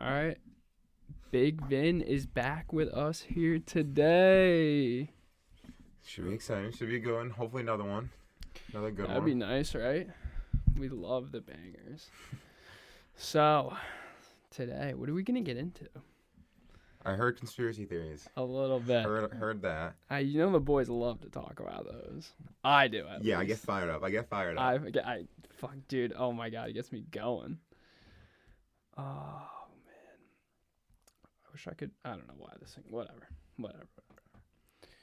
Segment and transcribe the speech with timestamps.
[0.00, 0.38] All right.
[1.32, 5.10] Big Vin is back with us here today.
[6.04, 6.70] Should be exciting.
[6.70, 7.30] Should be going.
[7.30, 8.10] Hopefully another one.
[8.72, 9.14] Another good one.
[9.14, 10.08] That'd be nice, right?
[10.78, 12.08] We love the bangers.
[13.20, 13.76] So,
[14.52, 15.88] today, what are we going to get into?
[17.04, 18.28] I heard conspiracy theories.
[18.36, 19.04] A little bit.
[19.04, 19.94] Heard heard that.
[20.08, 22.30] I, you know, the boys love to talk about those.
[22.62, 23.04] I do.
[23.20, 24.04] Yeah, I get fired up.
[24.04, 24.62] I get fired up.
[24.62, 26.12] I, I, fuck, dude.
[26.16, 27.58] Oh my god, it gets me going.
[28.96, 29.57] Oh
[31.58, 31.90] wish I could.
[32.04, 32.84] I don't know why this thing.
[32.88, 33.86] Whatever, whatever.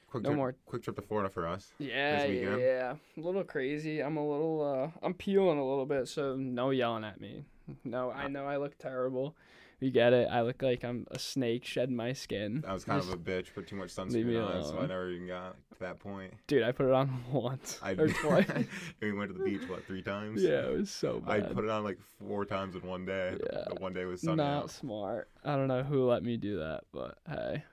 [0.08, 1.72] quick no trip, more- Quick trip to Florida for us.
[1.80, 2.96] Yeah, yeah, yeah.
[3.18, 4.00] A little crazy.
[4.02, 4.64] I'm a little.
[4.96, 7.44] uh I'm peeling a little bit, so no yelling at me.
[7.84, 9.36] No, I know I look terrible.
[9.82, 10.30] You get it.
[10.32, 12.64] I look like I'm a snake shedding my skin.
[12.68, 13.54] I was kind Just- of a bitch.
[13.54, 16.34] Put too much sunscreen on, so I never even got to that point.
[16.48, 18.50] Dude, I put it on once I or twice.
[19.02, 20.42] we went to the beach what three times.
[20.42, 21.44] yeah, it was so bad.
[21.46, 23.38] I put it on like four times in one day.
[23.52, 23.66] Yeah.
[23.80, 24.72] One day was sunny Not out.
[24.72, 25.30] smart.
[25.44, 27.64] I don't know who let me do that, but hey,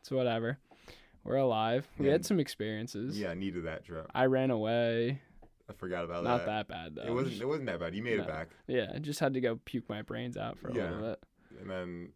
[0.00, 0.58] it's whatever.
[1.24, 1.86] We're alive.
[1.98, 2.12] We Yeah.
[2.12, 3.18] had some experiences.
[3.20, 4.10] Yeah, I needed that trip.
[4.14, 5.20] I ran away.
[5.68, 6.46] I forgot about Not that.
[6.46, 7.02] Not that bad though.
[7.02, 7.42] It wasn't.
[7.42, 7.94] It wasn't that bad.
[7.94, 8.22] You made No.
[8.24, 10.84] it back, yeah, I just had to go puke my brains out for a Yeah.
[10.90, 11.22] little bit.
[11.58, 12.08] And then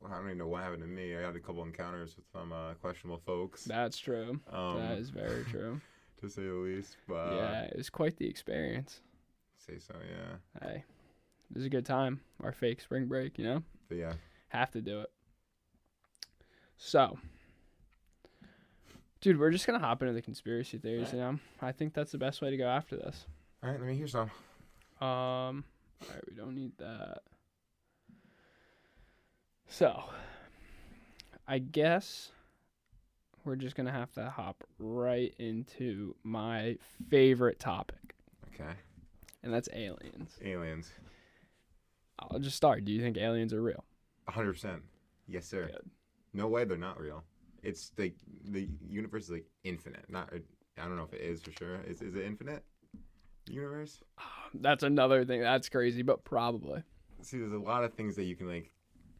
[0.00, 1.16] well, I don't even know what happened to me.
[1.16, 3.64] I had a couple encounters with some uh, questionable folks.
[3.64, 4.40] That's true.
[4.52, 5.80] Um, that is very true.
[6.20, 6.96] to say the least.
[7.08, 9.00] But yeah, it was quite the experience.
[9.58, 9.94] say so.
[9.94, 10.66] Yeah.
[10.68, 10.84] Hey,
[11.50, 12.20] it was a good time.
[12.42, 14.12] Our fake spring break, you know, But yeah.
[14.48, 15.10] have to do it.
[16.78, 17.18] So,
[19.20, 21.12] dude, we're just gonna hop into the conspiracy theories.
[21.12, 23.24] You know, I think that's the best way to go after this.
[23.62, 23.78] All right.
[23.80, 24.30] Let me hear some.
[25.00, 25.64] Um,
[26.02, 27.22] all right, we don't need that.
[29.68, 30.02] So,
[31.46, 32.30] I guess
[33.44, 36.76] we're just gonna have to hop right into my
[37.10, 38.14] favorite topic,
[38.54, 38.72] Okay.
[39.42, 40.36] and that's aliens.
[40.42, 40.90] Aliens.
[42.18, 42.84] I'll just start.
[42.84, 43.84] Do you think aliens are real?
[44.24, 44.52] 100.
[44.52, 44.82] percent
[45.28, 45.66] Yes, sir.
[45.66, 45.90] Good.
[46.32, 47.24] No way they're not real.
[47.62, 50.04] It's like the universe is like infinite.
[50.08, 50.32] Not.
[50.32, 50.38] Uh,
[50.78, 51.80] I don't know if it is for sure.
[51.86, 52.62] Is is it infinite?
[53.48, 54.00] Universe.
[54.18, 55.40] Ah, that's another thing.
[55.40, 56.82] That's crazy, but probably.
[57.22, 58.70] See, there's a lot of things that you can like.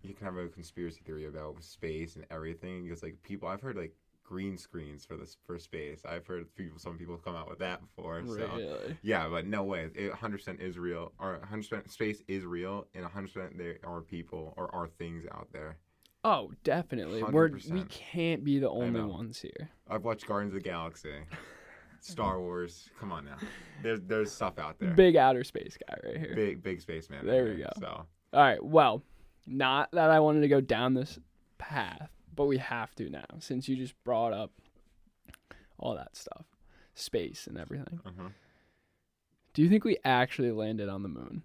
[0.07, 3.49] You can have a conspiracy theory about space and everything because like people.
[3.49, 6.03] I've heard like green screens for this for space.
[6.09, 6.79] I've heard people.
[6.79, 8.23] Some people come out with that before.
[8.27, 8.33] So.
[8.33, 8.99] Really?
[9.03, 9.89] Yeah, but no way.
[9.95, 11.13] It 100% is real.
[11.19, 15.77] Or 100% space is real, and 100% there are people or are things out there.
[16.25, 17.23] Oh, definitely.
[17.23, 19.71] We're we can't be the only ones here.
[19.89, 21.15] I've watched Guardians of the Galaxy,
[22.01, 22.91] Star Wars.
[22.99, 23.37] Come on now.
[23.81, 24.91] There's there's stuff out there.
[24.91, 26.35] Big outer space guy right here.
[26.35, 27.25] big, big spaceman.
[27.25, 27.81] There right we here, go.
[27.81, 28.65] So All right.
[28.65, 29.05] Well,
[29.47, 31.19] not that I wanted to go down this
[31.59, 34.53] path, but we have to now since you just brought up
[35.79, 36.47] all that stuff,
[36.95, 38.01] space and everything.
[38.05, 38.29] uh-huh.
[39.55, 41.43] Do you think we actually landed on the moon?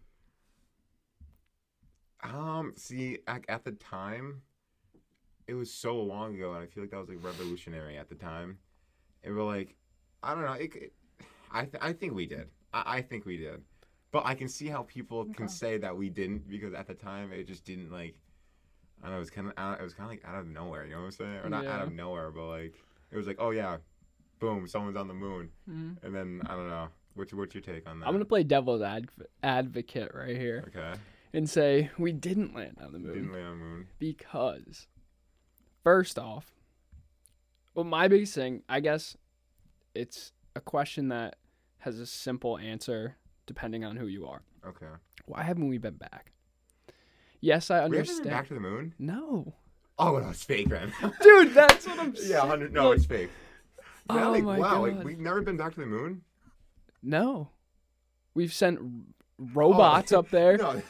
[2.23, 4.41] um, see, at, at the time,
[5.47, 8.15] it was so long ago, and I feel like that was like revolutionary at the
[8.15, 8.57] time.
[9.23, 9.75] And we're like,
[10.23, 10.53] I don't know.
[10.53, 10.93] It, it,
[11.51, 12.47] I th- I think we did.
[12.73, 13.61] I, I think we did.
[14.11, 17.31] But I can see how people can say that we didn't because at the time
[17.31, 18.15] it just didn't like.
[19.01, 19.17] I don't know.
[19.17, 20.85] It was kind of it was kind of like out of nowhere.
[20.85, 21.39] You know what I'm saying?
[21.43, 22.73] Or not out of nowhere, but like
[23.11, 23.77] it was like, oh yeah,
[24.39, 26.05] boom, someone's on the moon, Mm-hmm.
[26.05, 26.89] and then I don't know.
[27.15, 28.05] What's what's your take on that?
[28.07, 29.09] I'm gonna play devil's adv-
[29.43, 30.93] advocate right here Okay.
[31.33, 33.13] and say we didn't land on the moon.
[33.13, 33.87] Didn't land on the moon.
[33.99, 34.87] because
[35.83, 36.51] first off
[37.73, 39.17] well my biggest thing i guess
[39.95, 41.37] it's a question that
[41.79, 43.15] has a simple answer
[43.45, 44.85] depending on who you are Okay.
[45.25, 46.31] why haven't we been back
[47.39, 47.91] yes i understand.
[47.91, 48.93] We haven't been back to the moon.
[48.99, 49.53] no
[49.99, 50.91] Oh no, it's fake, man.
[51.21, 52.29] dude that's what i'm saying.
[52.31, 52.73] yeah, hundred.
[52.73, 53.29] No, it's fake.
[54.09, 54.95] Yeah, Oh like, my wow, God.
[54.97, 56.21] like we've never been back to the moon.
[57.03, 57.49] no
[58.33, 58.79] we've sent
[59.37, 60.81] robots Oh, up there No,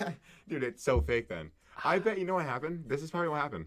[0.47, 1.27] dude, it's so fake.
[1.29, 1.51] Then
[1.83, 2.83] I bet you know what happened.
[2.87, 3.65] This is probably what happened.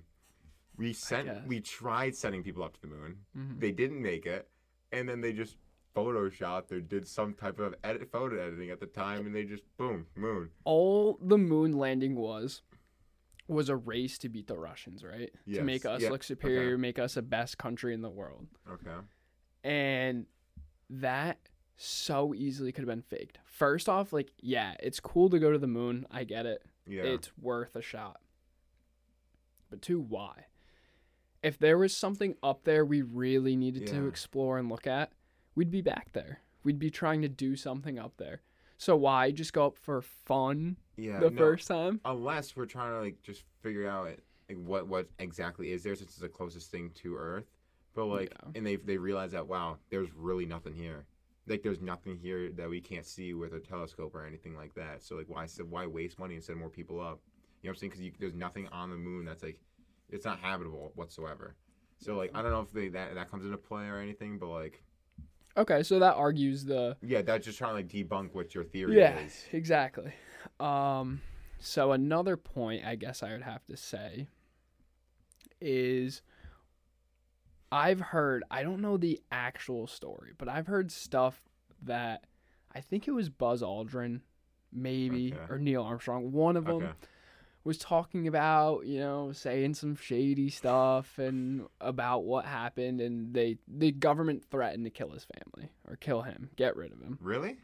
[0.76, 3.16] We sent, we tried sending people up to the moon.
[3.36, 3.60] Mhm.
[3.60, 4.48] They didn't make it,
[4.92, 5.56] and then they just
[5.94, 9.62] photoshopped or did some type of edit, photo editing at the time, and they just
[9.76, 10.50] boom, moon.
[10.64, 12.62] all the moon landing was
[13.46, 16.98] was a race to beat the russians right to make us yeah, look superior make
[16.98, 18.96] us the best country in the world Okay.
[19.62, 20.24] and
[20.88, 21.38] that
[21.76, 23.38] so easily could have been faked.
[23.44, 26.06] First off, like, yeah, it's cool to go to the moon.
[26.10, 26.62] I get it.
[26.86, 27.02] Yeah.
[27.02, 28.20] It's worth a shot.
[29.70, 30.46] But two, why?
[31.42, 35.12] If there was something up there we really needed to explore and look at,
[35.54, 36.40] we'd be back there.
[36.62, 38.40] We'd be trying to do something up there.
[38.78, 41.20] So why just go up for fun yeah.
[41.20, 42.00] the no, first time?
[42.04, 45.94] unless we're trying to like just figure out it, like what what exactly is there
[45.94, 47.46] since it's the closest thing to Earth.
[47.94, 48.50] But like, Yeah.
[48.56, 51.06] and they they realize that wow, there's really nothing here.
[51.46, 55.02] Like there's nothing here that we can't see with a telescope or anything like that.
[55.02, 57.20] So like, why s- why waste money and send more people up
[57.62, 57.92] You know what I'm saying?
[58.02, 59.60] Because there's nothing on the moon that's like,
[60.10, 61.54] it's not habitable whatsoever.
[61.98, 64.48] So like, I don't know if they that that comes into play or anything, but
[64.48, 64.82] like,
[65.56, 68.98] Okay, so that argues the yeah, that's just trying to like debunk what your theory
[68.98, 69.44] Yeah, is.
[69.52, 70.12] exactly.
[70.58, 71.20] Um,
[71.60, 74.26] so another point I guess I would have to say
[75.60, 76.22] is
[77.70, 81.40] I've heard I don't know the actual story, but I've heard stuff
[81.82, 82.24] that
[82.74, 84.20] I think it was Buzz Aldrin,
[84.72, 85.42] maybe Okay.
[85.52, 86.32] or Neil Armstrong.
[86.32, 86.92] One of them Okay.
[87.64, 93.58] Was talking about you know saying some shady stuff and about what happened, and they
[93.66, 97.18] the government threatened to kill his family or kill him, get rid of him.
[97.20, 97.56] Really?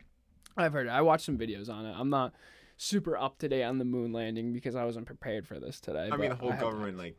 [0.56, 0.90] I've heard it.
[0.90, 1.94] I watched some videos on it.
[1.96, 2.34] I'm not
[2.76, 6.08] super up to date on the moon landing because I wasn't prepared for this today.
[6.10, 7.16] I mean, the whole government like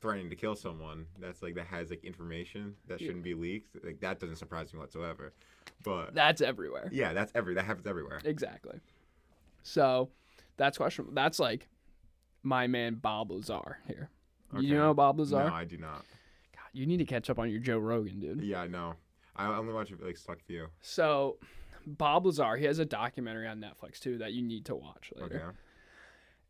[0.00, 3.84] threatening to kill someone that's like that has like information that shouldn't be leaked.
[3.84, 5.32] Like that doesn't surprise me whatsoever.
[5.82, 6.88] But That's everywhere.
[6.92, 8.20] yeah, that's every that happens everywhere.
[8.24, 8.80] Exactly.
[9.62, 10.08] So
[10.56, 11.06] that's question.
[11.12, 11.68] That's like
[12.46, 14.08] my man Bob Lazar here.
[14.54, 14.64] Okay.
[14.64, 15.44] You know Bob Lazar?
[15.44, 16.04] No, I do not.
[16.54, 18.42] God, you need to catch up on your Joe Rogan, dude.
[18.42, 18.94] Yeah, I know.
[19.34, 20.68] I only watch like select few.
[20.80, 21.38] So
[21.86, 25.36] Bob Lazar, he has a documentary on Netflix too that you need to watch later.
[25.36, 25.56] Okay.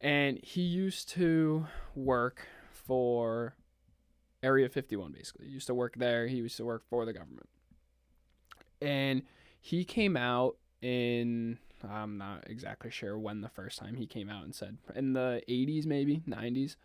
[0.01, 3.57] and he used to work for
[4.43, 5.47] Area 51 basically.
[5.47, 6.27] He used to work there.
[6.27, 7.49] He used to work for the government.
[8.81, 9.23] And
[9.59, 14.45] he came out in I'm not exactly sure when the first time he came out
[14.45, 16.77] and said in the 80s maybe, 90s.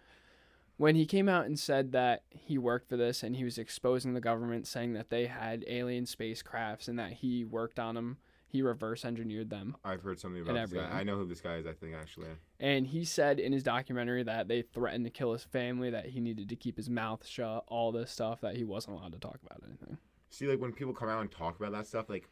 [0.78, 4.14] When he came out and said that he worked for this and he was exposing
[4.14, 8.18] the government saying that they had alien spacecrafts and that he worked on them,
[8.48, 9.78] he reverse engineered them.
[9.86, 10.90] I've heard something about this guy.
[10.92, 11.68] I know who this guy is.
[11.68, 12.30] I think actually.
[12.60, 16.20] And he said in his documentary that they threatened to kill his family, that he
[16.20, 19.40] needed to keep his mouth shut, all this stuff, that he wasn't allowed to talk
[19.46, 19.98] about anything.
[20.30, 22.28] See, like when people come out and talk about that stuff, like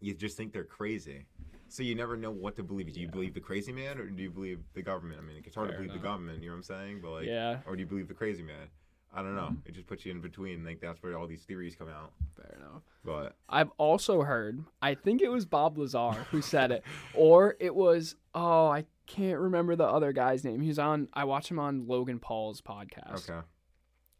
[0.00, 1.26] you just think they're crazy.
[1.74, 2.92] So you never know what to believe.
[2.92, 5.20] Do you believe the crazy man or do you believe the government?
[5.20, 6.02] I mean, it's hard Fair to believe enough.
[6.02, 6.40] the government.
[6.40, 7.00] You know what I'm saying?
[7.02, 8.68] But like, yeah, or do you believe the crazy man?
[9.12, 9.42] I don't know.
[9.42, 9.66] Mm-hmm.
[9.68, 10.64] It just puts you in between.
[10.64, 12.12] Like that's where all these theories come out.
[12.36, 12.82] fair enough.
[13.04, 17.74] But I've also heard, I think it was Bob Lazar who said it, or it
[17.74, 20.60] was, oh, I can't remember the other guy's name.
[20.60, 23.28] He's on, I watch him on Logan Paul's podcast.
[23.28, 23.46] okay,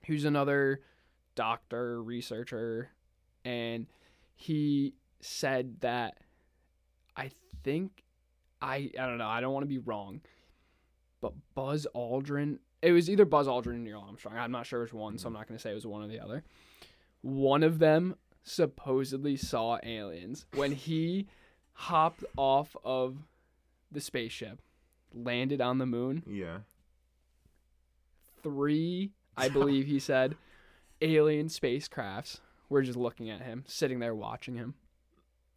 [0.06, 0.80] who's another
[1.36, 2.90] doctor researcher
[3.44, 3.86] and
[4.34, 6.18] he said that
[7.64, 8.04] think
[8.62, 10.20] i i don't know i don't want to be wrong
[11.20, 14.92] but buzz aldrin it was either buzz aldrin or neil armstrong i'm not sure which
[14.92, 15.40] one so i'm mm-hmm.
[15.40, 16.44] not going to say it was one or the other
[17.22, 21.26] one of them supposedly saw aliens when he
[21.72, 23.16] hopped off of
[23.90, 24.60] the spaceship
[25.14, 26.58] landed on the moon yeah.
[28.42, 30.36] three, I believe he said,
[31.00, 34.74] alien spacecrafts were just looking at him, sitting there watching him.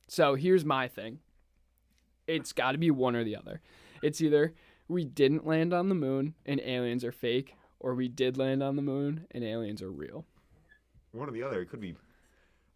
[0.08, 1.20] So here's my thing
[2.28, 3.62] it's got to be one or the other.
[4.04, 4.54] It's either
[4.88, 8.76] we didn't land on the moon and aliens are fake, or we did land on
[8.76, 10.26] the moon and aliens are real.
[11.12, 11.62] One or the other.
[11.62, 11.96] It could be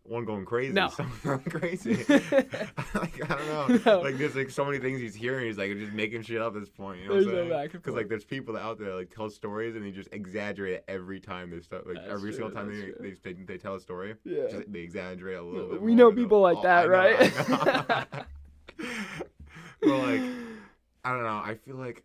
[0.03, 0.89] one going crazy, No.
[0.89, 1.93] someone going crazy.
[2.09, 3.79] like I don't know.
[3.85, 4.01] No.
[4.01, 5.45] Like there's like so many things he's hearing.
[5.45, 7.01] He's like just making shit up at this point.
[7.01, 7.69] You know There's what no I'm saying?
[7.73, 11.19] Because like there's people out there like tell stories and they just exaggerate it every
[11.19, 11.85] time they start.
[11.85, 13.13] Like That's every single time they, true.
[13.23, 14.15] they they tell a story.
[14.23, 14.47] Yeah.
[14.49, 15.81] Just, they exaggerate a little bit.
[15.81, 18.11] We know people like Oh, that, right?
[19.83, 19.89] Know.
[19.91, 20.23] but like
[21.03, 21.29] I don't know.
[21.43, 22.03] I feel like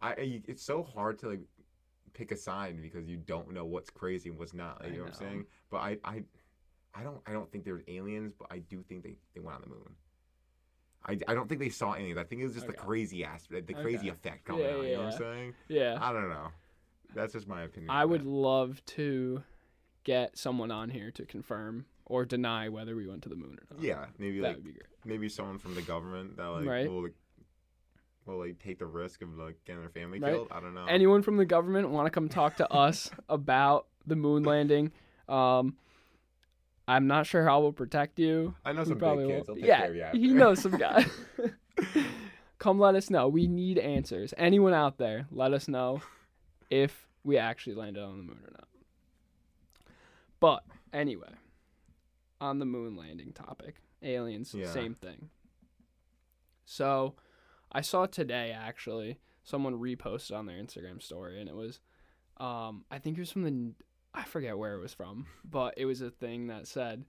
[0.00, 1.40] I it's so hard to like
[2.14, 4.80] pick a side because you don't know what's crazy and what's not.
[4.82, 5.46] Like, you know, what I'm saying?
[5.70, 6.22] But I I
[6.94, 9.62] I don't I don't think there's aliens, but I do think they, they went on
[9.62, 9.94] the moon.
[11.06, 12.18] I, I don't think they saw aliens.
[12.18, 14.18] I think it was just the crazy aspect, the crazy Okay.
[14.18, 14.82] effect coming Yeah, out.
[14.82, 15.12] yeah, You know what.
[15.14, 15.54] I'm saying?
[15.68, 15.98] yeah.
[16.00, 16.48] I don't know.
[17.14, 17.90] That's just my opinion.
[17.90, 18.28] I would that.
[18.28, 19.42] love to
[20.04, 23.74] get someone on here to confirm or deny whether we went to the moon or
[23.76, 23.82] not.
[23.84, 24.86] Yeah, maybe that like would be great.
[25.04, 26.88] maybe someone from the government that like Right.
[26.88, 27.14] will like,
[28.26, 30.32] will like take the risk of like getting their family Right.
[30.34, 30.48] killed.
[30.50, 30.86] I don't know.
[30.86, 34.92] Anyone from the government want to come talk to us about the moon landing?
[35.28, 35.76] Um,
[36.86, 38.54] I'm not sure how we'll protect you.
[38.64, 39.48] I know We some big probably kids.
[39.50, 41.04] I'll take yeah, care of you he knows some guy.
[42.58, 43.28] come let us know.
[43.28, 44.32] We need answers.
[44.38, 46.00] Anyone out there, let us know
[46.70, 48.68] if we actually landed on the moon or not.
[50.40, 50.62] But
[50.92, 51.28] anyway,
[52.40, 54.66] on the moon landing topic, aliens, Yeah.
[54.72, 55.30] same thing.
[56.64, 57.14] So,
[57.72, 61.80] I saw today actually someone reposted on their Instagram story, and it was,
[62.38, 63.72] um, I think it was from the,
[64.14, 67.04] I forget where it was from, but it was a thing that said,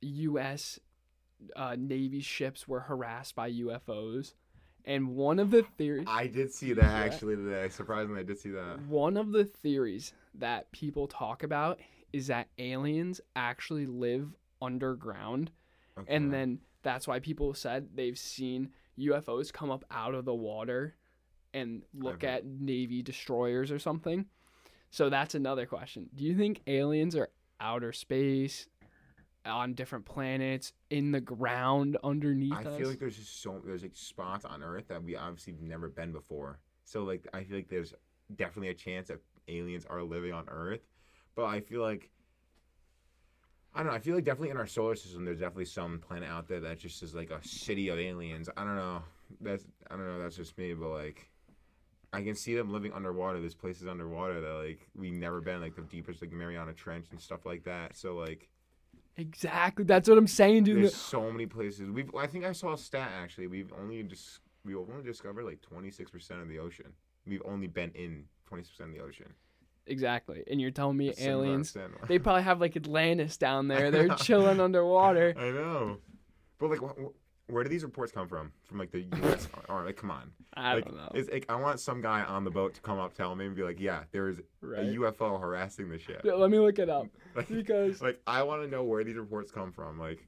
[0.00, 0.78] U.S.
[1.56, 4.34] Uh, Navy ships were harassed by UFOs,
[4.84, 6.06] and one of the theories.
[6.08, 7.68] I did see that actually today.
[7.68, 8.80] Surprisingly, I did see that.
[8.88, 11.78] One of the theories that people talk about
[12.12, 15.50] is that aliens actually live underground,
[15.98, 16.14] Okay.
[16.14, 20.94] and then that's why people said they've seen UFOs come up out of the water
[21.54, 24.26] and look at Navy destroyers or something.
[24.90, 26.08] So that's another question.
[26.14, 27.28] Do you think aliens are
[27.60, 28.66] outer space,
[29.44, 32.78] on different planets, in the ground underneath I us?
[32.78, 35.88] feel like there's just so there's like spots on Earth that we obviously have never
[35.88, 36.58] been before.
[36.84, 37.94] So like I feel like there's
[38.36, 40.80] definitely a chance that aliens are living on Earth,
[41.38, 42.10] but I feel like
[43.72, 43.92] I don't know.
[43.92, 46.80] I feel like definitely in our solar system, there's definitely some planet out there that
[46.80, 48.48] just is like a city of aliens.
[48.56, 49.02] I don't know.
[49.40, 50.20] That's I don't know.
[50.20, 51.30] That's just me, but like.
[52.10, 53.38] I can see them living underwater.
[53.38, 57.20] There's places underwater that like we've never been, like the deepest like Mariana Trench and
[57.20, 57.96] stuff like that.
[57.96, 58.48] So like
[59.18, 59.84] exactly.
[59.84, 60.78] That's what I'm saying, dude.
[60.78, 61.90] there's so many places.
[61.90, 63.46] We've I think I saw a stat actually.
[63.46, 66.94] We've only just we've only discovered like 26 percent of the ocean.
[67.26, 69.34] We've only been in 26 percent of the ocean.
[69.88, 70.44] Exactly.
[70.50, 71.26] And you're telling me That's 75%.
[71.28, 71.76] aliens?
[72.06, 73.90] They probably have like Atlantis down there.
[73.90, 75.34] They're chilling underwater.
[75.38, 75.96] I know,
[76.58, 78.52] but like, wh- wh- where do these reports come from?
[78.64, 79.48] From like the U.S.
[79.68, 80.30] or like, come on.
[80.54, 81.10] I like, don't know.
[81.14, 83.56] It's like I want some guy on the boat to come up, tell me, and
[83.56, 84.80] be like, yeah, there is Right.
[84.80, 86.20] a UFO harassing the ship.
[86.24, 89.16] Yeah, Let me look it up Like, because like I want to know where these
[89.16, 89.98] reports come from.
[89.98, 90.18] Like,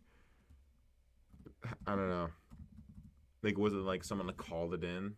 [1.86, 2.28] I don't know.
[3.42, 5.14] Like, was it like someone that called it in?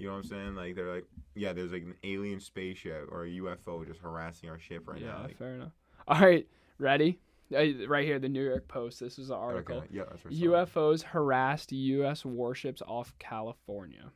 [0.00, 0.54] You know what I'm saying?
[0.56, 4.58] Like, they're like, yeah, there's like an alien spaceship or a UFO just harassing our
[4.58, 5.22] ship right yeah, now.
[5.24, 5.72] Like, fair enough.
[6.08, 6.46] All right,
[6.78, 7.18] ready?
[7.54, 9.00] Uh, Right here, the New York Post.
[9.00, 9.78] This is the article.
[9.78, 10.44] okay, yeah, that's what I saw.
[10.44, 12.24] UFOs harassed U.S.
[12.24, 14.12] warships off California.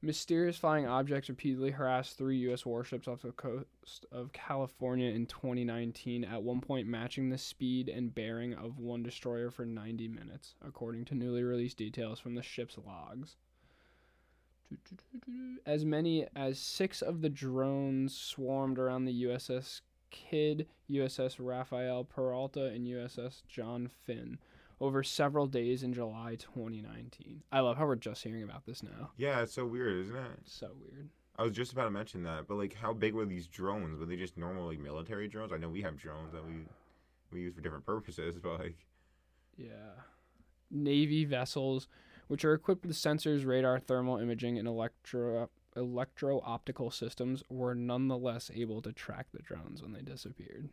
[0.00, 2.64] Mysterious flying objects repeatedly harassed three U.S.
[2.64, 8.14] warships off the coast of California in 2019, at one point matching the speed and
[8.14, 12.78] bearing of one destroyer for 90 minutes, according to newly released details from the ship's
[12.78, 13.36] logs.
[15.66, 22.66] As many as six of the drones swarmed around the USS Kidd, USS Rafael Peralta,
[22.66, 24.38] and USS John Finn
[24.80, 27.42] over several days in July 2019.
[27.50, 29.10] I love how we're just hearing about this now.
[29.16, 30.40] Yeah, it's so weird, isn't it?
[30.44, 31.08] So weird.
[31.36, 33.98] I was just about to mention that, but like, how big were these drones?
[34.00, 35.52] Were they just normal military drones?
[35.52, 36.54] I know we have drones that we
[37.30, 38.76] we use for different purposes, but like,
[39.56, 39.92] Yeah.
[40.70, 41.88] Navy vessels,
[42.28, 48.50] which are equipped with sensors, radar, thermal imaging, and electro electro optical systems, were nonetheless
[48.54, 50.68] able to track the drones when they disappeared.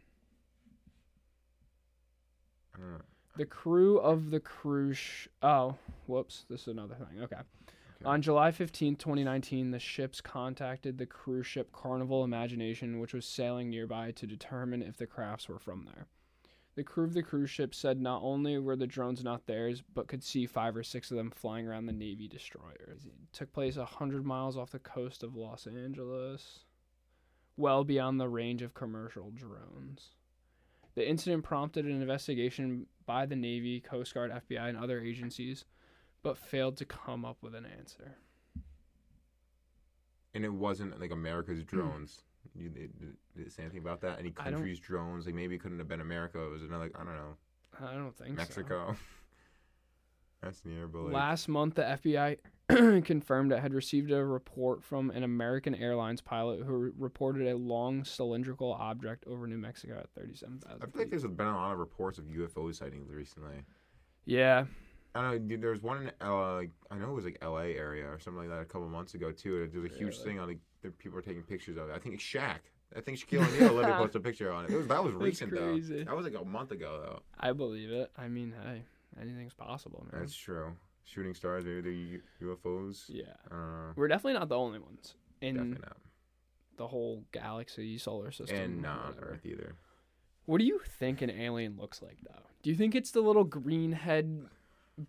[2.76, 3.02] I.
[3.38, 4.98] The crew of the cruise.
[4.98, 5.76] Sh- oh,
[6.08, 6.46] whoops.
[6.50, 7.22] This is another thing.
[7.24, 7.42] Okay.
[8.04, 13.70] On July 15, 2019, the ships contacted the cruise ship Carnival Imagination, which was sailing
[13.70, 16.08] nearby, to determine if the crafts were from there.
[16.76, 20.08] The crew of the cruise ship said not only were the drones not theirs, but
[20.08, 23.06] could see five or six of them flying around the Navy destroyers.
[23.06, 26.66] It took place 100 miles off the coast of Los Angeles,
[27.56, 30.10] well beyond the range of commercial drones.
[30.96, 35.64] The incident prompted an investigation by the Navy, Coast Guard, FBI, and other agencies,
[36.24, 38.18] but failed to come up with an answer.
[40.34, 41.78] And it wasn't like America's hmm.
[41.78, 42.24] drones.
[42.58, 42.92] You did,
[43.38, 44.20] it say anything about that?
[44.20, 45.26] Any country's drones?
[45.26, 46.42] Like maybe it couldn't have been America.
[46.42, 46.92] It was another.
[46.96, 47.36] I don't know.
[47.82, 48.36] I don't think so.
[48.36, 48.96] Mexico.
[50.42, 52.38] That's near, but like, Last month, the FBI
[53.06, 58.04] confirmed it had received a report from an American Airlines pilot who reported a long
[58.04, 61.80] cylindrical object over New Mexico at 37,000 I feel like there's been a lot of
[61.80, 63.64] reports of UFO sightings recently.
[64.26, 64.66] Yeah,
[65.16, 65.58] I don't know.
[65.58, 67.76] There was one in uh, I know it was like L.A.
[67.76, 69.68] area or something like that a couple months ago too.
[69.72, 71.94] There was a huge thing on like that people are taking pictures of it.
[71.96, 72.60] I think it's Shaq.
[72.96, 74.72] I think Shaquille O'Neal me post a picture on it.
[74.72, 75.78] it was, that was recent though.
[75.78, 77.22] That was like a month ago though.
[77.40, 78.12] I believe it.
[78.18, 78.84] I mean, hey,
[79.22, 80.22] anything's possible, man.
[80.22, 80.72] That's true.
[81.04, 82.22] Shooting stars, maybe they're U-
[82.64, 83.06] UFOs.
[83.10, 83.34] yeah.
[83.52, 85.98] Uh, We're definitely not the only ones in definitely not.
[86.78, 88.58] the whole galaxy, solar system.
[88.58, 89.20] And not on.
[89.22, 89.76] Earth either.
[90.46, 92.42] What do you think an alien looks like, though?
[92.64, 94.46] Do you think it's the little green head,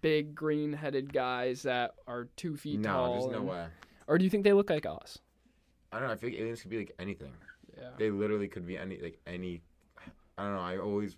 [0.02, 3.12] big green headed guys that are two feet No, tall?
[3.28, 3.66] there's no way.
[4.06, 5.18] Or do you think they look like us?
[5.96, 6.14] I don't know.
[6.14, 7.32] I think aliens could be like anything.
[7.76, 7.90] Yeah.
[7.98, 9.62] They literally could be any like any.
[10.38, 10.60] I don't know.
[10.60, 11.16] I always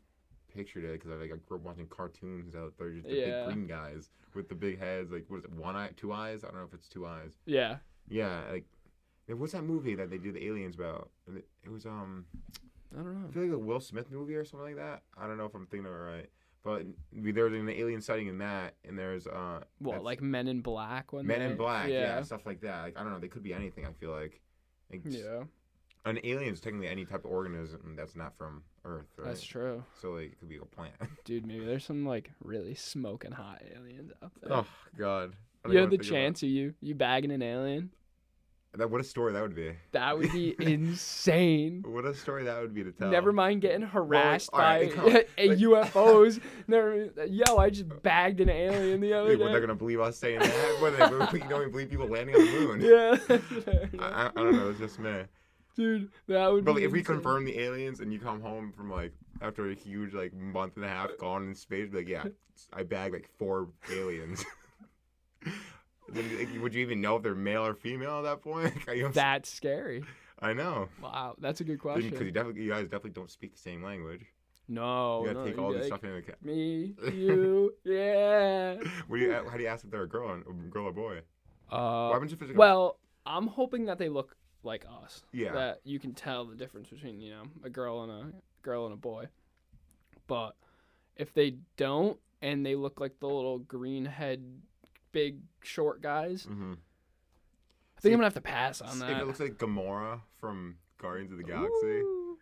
[0.54, 3.44] pictured it because I like I grew up watching cartoons that they're just the Yeah.
[3.46, 5.10] big green guys with the big heads.
[5.12, 5.52] Like what is it?
[5.52, 6.44] One eye, two eyes?
[6.44, 7.32] I don't know if it's two eyes.
[7.46, 7.76] Yeah.
[8.08, 8.64] Yeah, like
[9.28, 11.10] what's that movie that they do the aliens about?
[11.26, 12.24] It it was um
[12.92, 13.28] I don't know.
[13.28, 15.02] I feel like a Will Smith movie or something like that.
[15.16, 16.30] I don't know if I'm thinking of it right,
[16.64, 20.62] but there was an alien sighting in that, and there's uh What, like Men in
[20.62, 21.12] Black?
[21.12, 22.00] When Men they, in Black, yeah.
[22.16, 22.22] Yeah.
[22.22, 22.82] stuff like that.
[22.82, 23.84] Like I don't know, they could be anything.
[23.84, 24.40] I feel like.
[24.90, 25.44] Like Yeah,
[26.04, 29.28] An alien is technically any type of organism that's not from Earth, right?
[29.28, 30.94] that's true, So like it could be a plant.
[31.24, 31.46] dude.
[31.46, 34.52] Maybe there's some like really smoking hot aliens out there.
[34.52, 34.66] oh
[34.96, 35.34] God.
[35.68, 37.90] You had the chance, are you you bagging an alien?
[38.78, 39.72] That what a story that would be.
[39.90, 41.82] That would be insane.
[41.84, 43.10] What a story that would be to tell.
[43.10, 46.40] Never mind getting harassed by on, like- UFOs.
[46.68, 49.44] Never, yo, I just bagged an alien the other Like, day.
[49.52, 50.76] they're gonna believe us saying that?
[50.80, 52.80] What, they, you don't believe people landing on the moon.
[53.98, 53.98] yeah.
[54.00, 54.70] I, I, don't know.
[54.70, 55.22] It's just me.
[55.74, 56.64] dude, that would.
[56.64, 59.68] But be like, if we confirm the aliens and you come home from like after
[59.70, 62.26] a huge like month and a half gone in space, like yeah,
[62.72, 64.44] I bagged like four aliens.
[66.14, 68.64] Would you even know if they're male or female at that point?
[68.64, 69.12] You know what I'm saying?
[69.14, 70.04] that's scary.
[70.40, 70.88] I know.
[71.02, 72.26] Wow, that's a good Because question.
[72.26, 74.24] you definitely, you guys definitely don't speak the same language.
[74.68, 76.44] no, you gotta no, take all this like, stuff into account.
[76.44, 78.76] Me, you, yeah.
[79.08, 81.20] What do you, how do you ask if they're a girl, or, girl or boy?
[81.70, 85.22] Uh, if it's well, I'm hoping that they look like us.
[85.32, 85.52] Yeah.
[85.52, 88.94] That you can tell the difference between you know a girl and a girl and
[88.94, 89.28] a boy.
[90.26, 90.54] But
[91.16, 94.42] if they don't and they look like the little green head,
[95.12, 96.74] big short guys, Mm-hmm.
[97.96, 99.20] I think I'm gonna have to pass on If that.
[99.22, 102.38] it looks like Gamora from Guardians of the Galaxy, Ooh.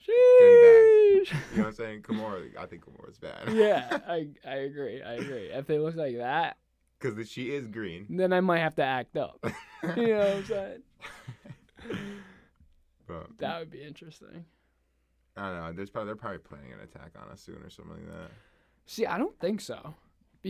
[0.00, 0.08] Sheesh.
[0.10, 1.24] you
[1.56, 2.02] know what I'm saying?
[2.02, 3.48] Gamora, I think Gamora's bad.
[3.52, 5.02] yeah, I I agree.
[5.02, 5.46] I agree.
[5.50, 6.56] If they look like that,
[7.00, 8.06] Because she is green.
[8.08, 9.38] then I might have to act up.
[9.96, 10.82] you know what I'm saying?
[13.06, 14.44] But That would be interesting.
[15.36, 15.72] I don't know.
[15.72, 18.30] There's probably they're probably planning an attack on us soon or something like that.
[18.86, 19.94] See, I don't think so.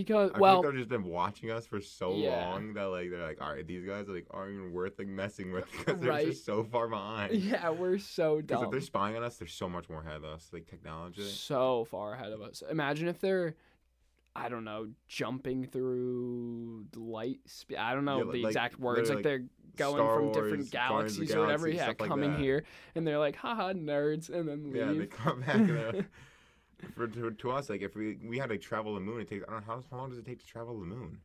[0.05, 2.49] Because I well, think they've just been watching us for so Yeah.
[2.50, 5.50] long that like they're like, all right, these guys like aren't even worth like messing
[5.52, 7.35] with because they're just so far behind.
[7.43, 10.25] yeah, we're so Because if they're spying on us, they're so much more ahead of
[10.25, 11.23] us, like technology.
[11.23, 12.62] so far ahead of us.
[12.71, 13.57] Imagine if they're,
[14.37, 17.40] I don't know, jumping through light.
[17.47, 19.11] Spe- I don't know Yeah, the like- exact words.
[19.11, 19.45] Like, they're
[19.76, 21.67] going Star from Wars, different galaxies or whatever.
[21.67, 22.64] Galaxy, Yeah, stuff like coming here,
[22.95, 24.76] and they're like, haha, nerds, and then leave.
[24.76, 26.07] Yeah, they come back and they're
[26.94, 29.44] for to, to us like if we we had to travel the moon, it takes
[29.49, 31.18] I don't know how, how long does it take to travel the moon?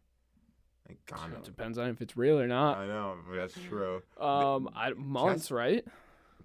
[0.88, 2.78] Like God It depends on if it's real or not.
[2.78, 4.02] I know, but that's true.
[4.20, 5.86] Um, I, months, right?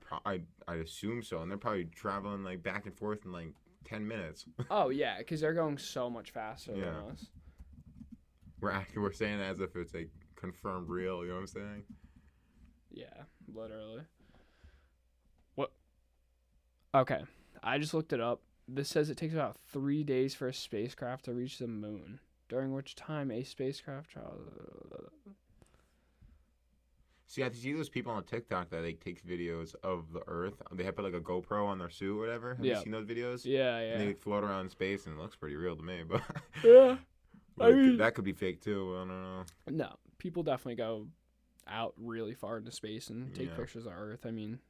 [0.01, 3.53] Pro- I I assume so, and they're probably traveling like back and forth in like
[3.85, 4.45] ten minutes.
[4.71, 6.85] Oh yeah, because they're going so much faster Yeah.
[6.85, 7.27] than us.
[8.61, 11.23] we're acting, we're saying as if it's like confirmed real.
[11.23, 11.83] You know what I'm saying?
[12.93, 13.07] Yeah,
[13.53, 14.03] literally.
[15.57, 15.73] What?
[16.95, 17.23] Okay,
[17.63, 18.41] I just looked it up.
[18.69, 22.75] This says it takes about three days for a spacecraft to reach the moon, during
[22.75, 24.43] which time a spacecraft travels.
[27.27, 30.63] See, I see those people on TikTok that like takes videos of the Earth.
[30.73, 32.55] They have put like a GoPro on their suit or whatever.
[32.55, 32.77] Have Yeah.
[32.79, 33.45] you seen those videos?
[33.45, 35.83] Yeah, And yeah, they like, float around in space, and it looks pretty real to
[35.83, 36.03] me.
[36.09, 36.23] But
[36.65, 36.97] yeah.
[37.61, 38.95] I mean- that could be fake too.
[38.97, 39.45] I don't know.
[39.71, 41.07] No, people definitely go
[41.67, 43.57] out really far into space and take Yeah.
[43.57, 44.25] pictures of Earth.
[44.25, 44.61] I mean,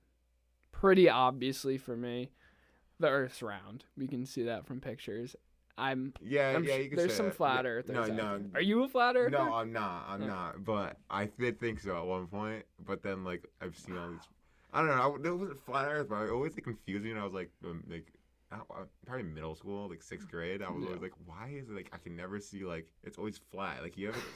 [0.72, 2.32] pretty obviously for me,
[3.00, 3.84] the Earth's round.
[3.96, 5.36] We can see that from pictures.
[5.76, 6.12] I'm.
[6.20, 7.36] Yeah, I'm yeah, you can there's some that.
[7.36, 7.94] flat Yeah, earthers.
[7.94, 8.46] No, no, there.
[8.56, 9.30] Are you a flat earther?
[9.30, 10.06] no, I'm not.
[10.08, 10.26] I'm Oh.
[10.26, 10.64] not.
[10.64, 12.64] But I did think so at one point.
[12.84, 14.18] But then, like, I've seen all these.
[14.72, 14.94] I don't know.
[15.24, 18.06] I, it wasn't flat Earth, but I always like when I was like, um, like,
[18.50, 18.58] I-
[19.06, 20.62] probably middle school, like sixth grade.
[20.62, 23.38] I was always like, why is it like I can never see like it's always
[23.52, 23.82] flat?
[23.82, 24.18] Like you ever.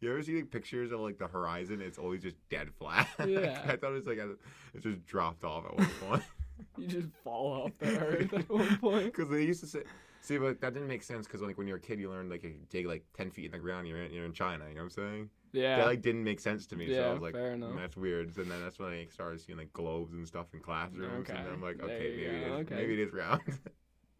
[0.00, 1.80] You ever see like, pictures of like the horizon?
[1.80, 3.06] It's always just dead flat.
[3.24, 3.62] Yeah.
[3.64, 4.36] I thought it was like it
[4.80, 6.22] just dropped off at one point.
[6.78, 9.04] You just fall off the Earth at one point.
[9.14, 9.82] Because they used to say,
[10.20, 11.26] see, but that didn't make sense.
[11.26, 13.52] Because like when you're a kid, you learn like you dig like ten feet in
[13.52, 14.64] the ground, you're in, you're in China.
[14.68, 15.30] You know what I'm saying?
[15.52, 15.76] Yeah.
[15.78, 16.86] That like didn't make sense to me.
[16.88, 17.72] so Yeah, I was like, fair enough.
[17.72, 18.36] "Mm, that's weird.
[18.36, 21.34] And then that's when I started seeing like globes and stuff in classrooms, and Okay,
[21.34, 22.74] then I'm like, okay, maybe it is, okay.
[22.74, 23.42] maybe it is round.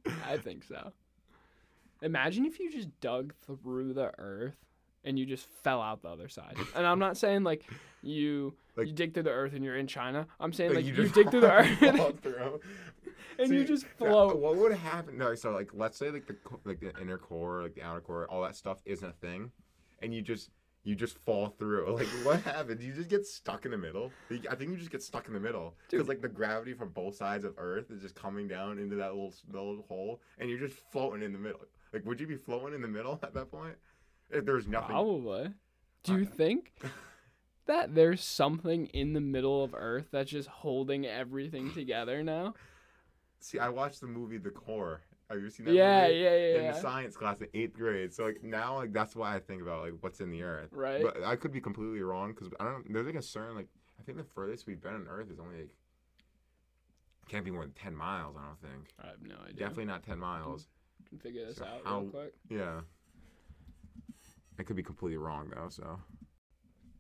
[0.28, 0.92] I think so.
[2.02, 4.56] Imagine if you just dug through the earth
[5.04, 6.56] and you just fell out the other side.
[6.74, 7.64] And I'm not saying like
[8.02, 10.26] you Like- you dig through the earth and you're in China.
[10.40, 11.78] I'm saying like, Like, you, just dig through the earth
[12.22, 12.60] through.
[13.38, 14.38] and you just float.
[14.38, 15.18] What would happen?
[15.18, 18.26] No, so like let's say like the like the inner core, like the outer core,
[18.30, 19.50] all that stuff isn't a thing,
[20.02, 20.50] and you just
[20.84, 21.94] you just fall through.
[21.98, 22.84] Like what happens?
[22.84, 24.10] You just get stuck in the middle.
[24.30, 26.90] Like, I think you just get stuck in the middle because like the gravity from
[26.90, 30.58] both sides of Earth is just coming down into that little little hole, and you're
[30.58, 31.60] just floating in the middle.
[31.92, 33.74] Like would you be floating in the middle at that point?
[34.30, 34.88] If there's nothing.
[34.88, 35.50] Probably.
[36.04, 36.72] Do you think
[37.66, 42.54] that there's something in the middle of Earth that's just holding everything together now?
[43.40, 45.00] See, I watched the movie The Core.
[45.30, 46.18] Have you seen that Yeah, movie?
[46.20, 46.72] yeah, yeah, in yeah.
[46.72, 48.12] the science class in eighth grade.
[48.12, 50.68] So like now, like that's why I think about like what's in the earth.
[50.72, 51.02] Right.
[51.02, 52.92] But I could be completely wrong because I don't.
[52.92, 55.56] There's like a certain like I think the furthest we've been on Earth is only
[55.60, 55.70] like
[57.28, 58.36] can't be more than ten miles.
[58.38, 58.88] I don't think.
[59.02, 59.54] I have no idea.
[59.60, 60.68] Definitely not ten miles.
[61.08, 62.34] can figure this So out how- real quick.
[62.50, 62.80] Yeah.
[64.58, 65.68] I could be completely wrong though.
[65.70, 65.98] So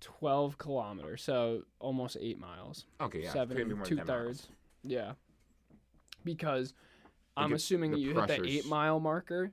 [0.02, 2.84] 12 kilometers, so almost 8 miles.
[3.00, 4.06] okay, yeah, seven and two than 10 miles.
[4.08, 4.48] thirds.
[4.82, 5.12] Yeah.
[6.24, 6.74] Because
[7.36, 9.52] Like I'm assuming you hit the eight mile marker.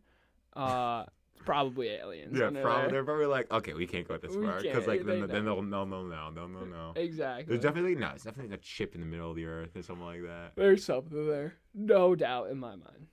[0.53, 1.05] Uh,
[1.45, 2.37] probably aliens.
[2.37, 2.89] Yeah, probably there.
[2.91, 5.45] they're probably like, okay, we can't go this We far because like they then, then
[5.45, 5.55] know.
[5.55, 6.93] they'll no no no no no no.
[6.95, 7.45] Exactly.
[7.47, 8.09] There's definitely no.
[8.13, 10.51] It's definitely a chip in the middle of the earth or something like that.
[10.55, 11.55] There's something there.
[11.73, 13.07] No doubt in my mind.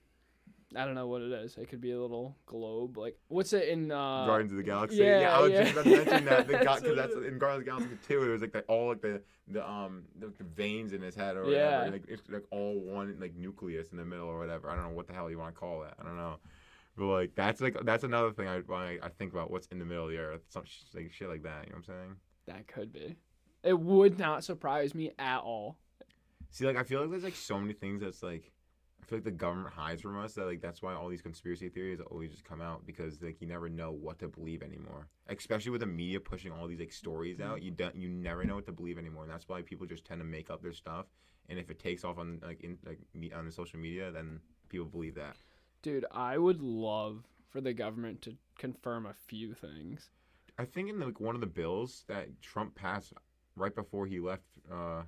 [0.75, 1.57] I don't know what it is.
[1.57, 2.99] It could be a little globe.
[2.99, 3.93] Like, what's it in?
[3.93, 4.97] uh Guardians of the Galaxy.
[4.97, 5.63] yeah, yeah I was yeah.
[5.63, 6.49] just about to mention that.
[6.49, 8.23] That's because what that's in Guardians of the Galaxy too.
[8.25, 11.37] It was like the, all like the the um the, the veins in his head
[11.37, 11.79] or Yeah.
[11.79, 11.91] whatever.
[11.93, 14.69] Like it's like all one like nucleus in the middle or whatever.
[14.69, 15.95] I don't know what the hell you want to call it.
[16.01, 16.39] I don't know.
[16.97, 19.85] But like that's like that's another thing I I, I think about what's in the
[19.85, 20.43] middle of the earth.
[20.49, 21.67] Some sh- like shit like that.
[21.67, 22.17] You know what I'm saying?
[22.47, 23.17] That could be.
[23.63, 25.77] It would not surprise me at all.
[26.51, 28.51] See, like I feel like there's like so many things that's like
[29.07, 31.69] I feel like the government hides from us that like that's why all these conspiracy
[31.69, 35.07] theories always just come out because like you never know what to believe anymore.
[35.29, 38.57] Especially with the media pushing all these like stories out, you don't you never know
[38.57, 41.07] what to believe anymore, and that's why people just tend to make up their stuff.
[41.49, 44.40] And if it takes off on like in like me, on the social media, then
[44.69, 45.37] people believe that.
[45.83, 50.11] Dude, I would love for the government to confirm a few things.
[50.59, 53.12] I think in like one of the bills that Trump passed
[53.55, 55.03] right before he left, uh,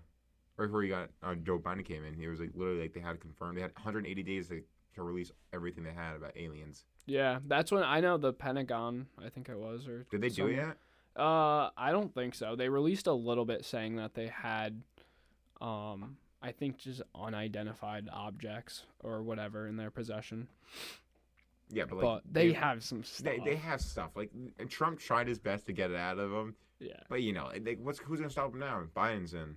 [0.59, 3.01] right before he got uh, Joe Biden came in, he was like literally like they
[3.01, 4.61] had confirmed they had 180 days to,
[4.97, 6.85] to release everything they had about aliens.
[7.07, 10.35] Yeah, that's when I know the Pentagon, I think it was, or Did they do
[10.35, 10.77] some- it yet?
[11.17, 12.55] Uh, I don't think so.
[12.55, 14.83] They released a little bit saying that they had,
[15.61, 20.47] um, I think just unidentified objects or whatever in their possession.
[21.71, 23.25] Yeah, but But, like they, have some stuff.
[23.25, 26.31] they, they have stuff like and Trump tried his best to get it out of
[26.31, 28.83] them, yeah, but you know, they, what's who's gonna stop him now?
[28.97, 29.57] Biden's in.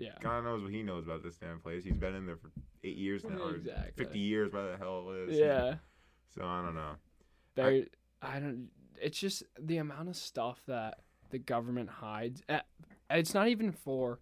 [0.00, 0.12] Yeah.
[0.20, 1.84] God knows what he knows about this damn place.
[1.84, 2.50] He's been in there for
[2.84, 3.92] eight years now, or Exactly.
[4.04, 5.38] fifty years, by the hell it is.
[5.38, 5.74] Yeah,
[6.34, 6.92] So I don't know.
[7.54, 7.86] they.
[8.22, 8.68] I, don't.
[9.00, 10.98] It's just the amount of stuff that
[11.30, 12.42] the government hides.
[12.48, 12.60] Eh,
[13.10, 14.20] It's not even for.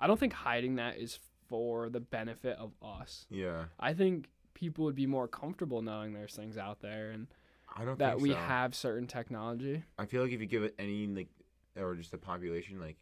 [0.00, 3.26] I don't think hiding that is for the benefit of us.
[3.30, 7.26] Yeah, I think people would be more comfortable knowing there's things out there and
[7.74, 8.36] I don't that we so.
[8.36, 9.82] have certain technology.
[9.98, 11.28] I feel like if you give it any like,
[11.76, 12.96] or just the population like,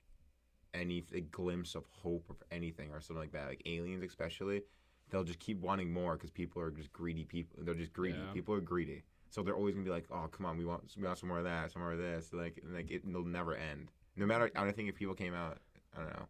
[0.74, 4.62] any glimpse of hope of anything or something like that, like aliens especially,
[5.10, 7.24] they'll just keep wanting more because people are just greedy.
[7.24, 8.18] People they're just greedy.
[8.18, 8.32] Yeah.
[8.32, 11.04] People are greedy, so they're always gonna be like, oh come on, we want we
[11.04, 12.32] want some more of that, some more of this.
[12.32, 13.90] Like like it, it'll never end.
[14.16, 15.58] No matter, I don't think if people came out,
[15.96, 16.26] I don't know,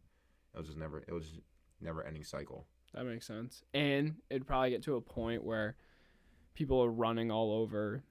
[0.55, 1.41] it'll just never, it'll just
[1.81, 2.67] never ending cycle.
[2.95, 3.63] That makes sense.
[3.73, 5.77] And it'd probably get to a point where
[6.55, 8.03] people are running all over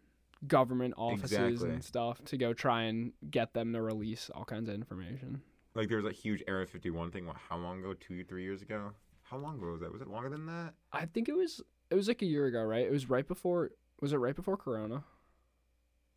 [0.47, 1.69] government offices Exactly.
[1.69, 5.41] and stuff to go try and get them to release all kinds of information.
[5.75, 7.25] Like there was a huge Area 51 thing.
[7.27, 7.93] What, how long ago?
[7.93, 8.91] Two, three years ago?
[9.23, 9.91] How long ago was that?
[9.91, 10.73] Was it longer than that?
[10.91, 12.85] I think it was it was like a year ago, right?
[12.85, 15.03] It was right before was it right before corona?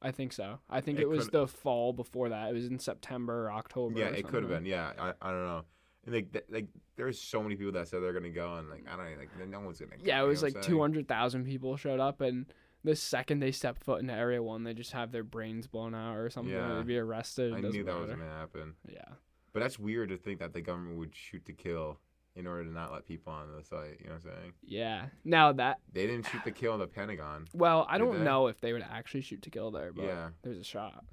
[0.00, 0.58] I think so.
[0.68, 2.50] I think It it, was the fall before that.
[2.50, 3.98] It was in September or October.
[4.00, 4.66] Yeah, or it could have been.
[4.66, 5.62] Yeah, I, I don't know.
[6.04, 8.84] And like, th- like, there's so many people that said they're gonna go, and like,
[8.92, 9.96] I don't like, no one's gonna.
[9.96, 12.46] go, Yeah, it was like two hundred thousand people showed up, and
[12.82, 16.16] the second they step foot into Area One, they just have their brains blown out
[16.16, 16.52] or something.
[16.52, 16.74] Yeah.
[16.74, 17.54] They'd be arrested.
[17.54, 19.04] I knew that was gonna happen, Yeah.
[19.52, 21.98] But that's weird to think that the government would shoot to kill
[22.34, 23.98] in order to not let people on the site.
[24.00, 24.52] You know what I'm saying?
[24.64, 25.06] Yeah.
[25.24, 27.46] Now that They didn't shoot to kill in the Pentagon.
[27.52, 28.24] well, I don't they?
[28.24, 31.04] know if they would actually shoot to kill there, but Yeah, there's a shot.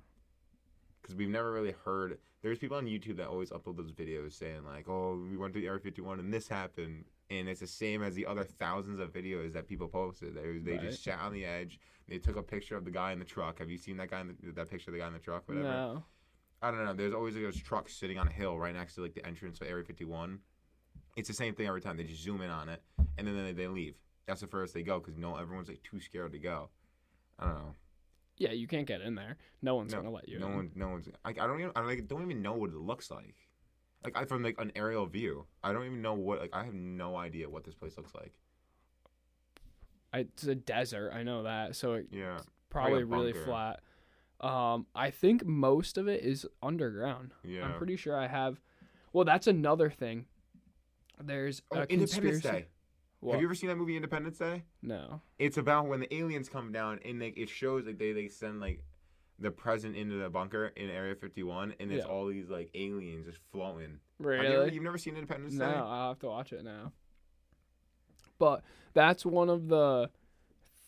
[1.02, 2.20] because we've never really heard.
[2.42, 5.66] There's people on YouTube that always upload those videos saying like, "Oh, we went to
[5.66, 9.52] Area 51 and this happened," and it's the same as the other thousands of videos
[9.52, 10.36] that people posted.
[10.36, 10.82] They they Right.
[10.82, 11.82] just sat on the edge.
[12.08, 13.60] They took a picture of the guy in the truck.
[13.60, 15.50] Have you seen that guy in the, that picture of the guy in the truck?
[15.50, 15.68] Whatever.
[15.68, 16.04] No.
[16.62, 16.94] I don't know.
[16.94, 19.62] There's always like those trucks sitting on a hill right next to like the entrance
[19.62, 20.40] of Area 51.
[21.16, 21.98] It's the same thing every time.
[21.98, 22.82] They just zoom in on it
[23.18, 23.96] and then they, they leave.
[24.28, 26.70] That's the first they go because no, everyone's like too scared to go.
[27.38, 27.76] I don't know.
[28.38, 29.38] Yeah, you can't get in there.
[29.62, 30.40] No one's gonna let you.
[30.40, 30.56] No in.
[30.56, 31.10] one, no one's.
[31.26, 31.72] I, I don't even.
[31.76, 33.36] I like, don't even know what it looks like.
[34.04, 36.40] Like I, from like an aerial view, I don't even know what.
[36.40, 38.34] Like I have no idea what this place looks like.
[40.14, 41.12] I, it's a desert.
[41.14, 41.76] I know that.
[41.76, 43.82] So it Yeah, probably a really flat.
[44.40, 47.34] Um, I think most of it is underground.
[47.44, 47.66] yeah.
[47.66, 48.60] I'm pretty sure I have.
[49.12, 50.26] Well, that's another thing.
[51.22, 52.50] There's oh, a Independence conspiracy.
[52.62, 52.68] Day.
[53.20, 53.34] What?
[53.34, 54.64] Have you ever seen that movie Independence Day?
[54.82, 55.22] no.
[55.38, 58.62] It's about when the aliens come down and like it shows like they, they send
[58.62, 58.82] like
[59.40, 62.12] the president into the bunker in Area 51 and it's Yeah.
[62.12, 64.00] all these like aliens just floating.
[64.20, 64.48] Really?
[64.48, 65.72] you ever, you've never seen Independence No, Day?
[65.78, 66.94] No, I'll have to watch it now.
[68.38, 70.10] But that's one of the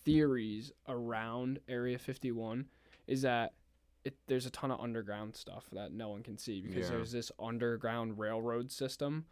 [0.05, 2.65] theories around Area 51
[3.11, 3.53] is that
[4.05, 6.95] it, there's a ton of underground stuff that no one can see because Yeah.
[6.95, 9.25] there's this underground railroad system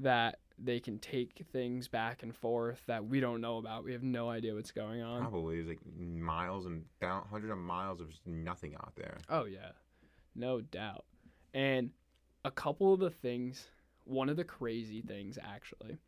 [0.00, 3.84] that they can take things back and forth that we don't know about.
[3.84, 5.20] We have no idea what's going on.
[5.20, 9.18] Probably there's like miles and down hundreds of miles of nothing out there.
[9.28, 9.72] Oh yeah,
[10.34, 11.04] no doubt.
[11.52, 11.90] And
[12.44, 13.68] a couple of the things,
[14.04, 15.98] one of the crazy things actually,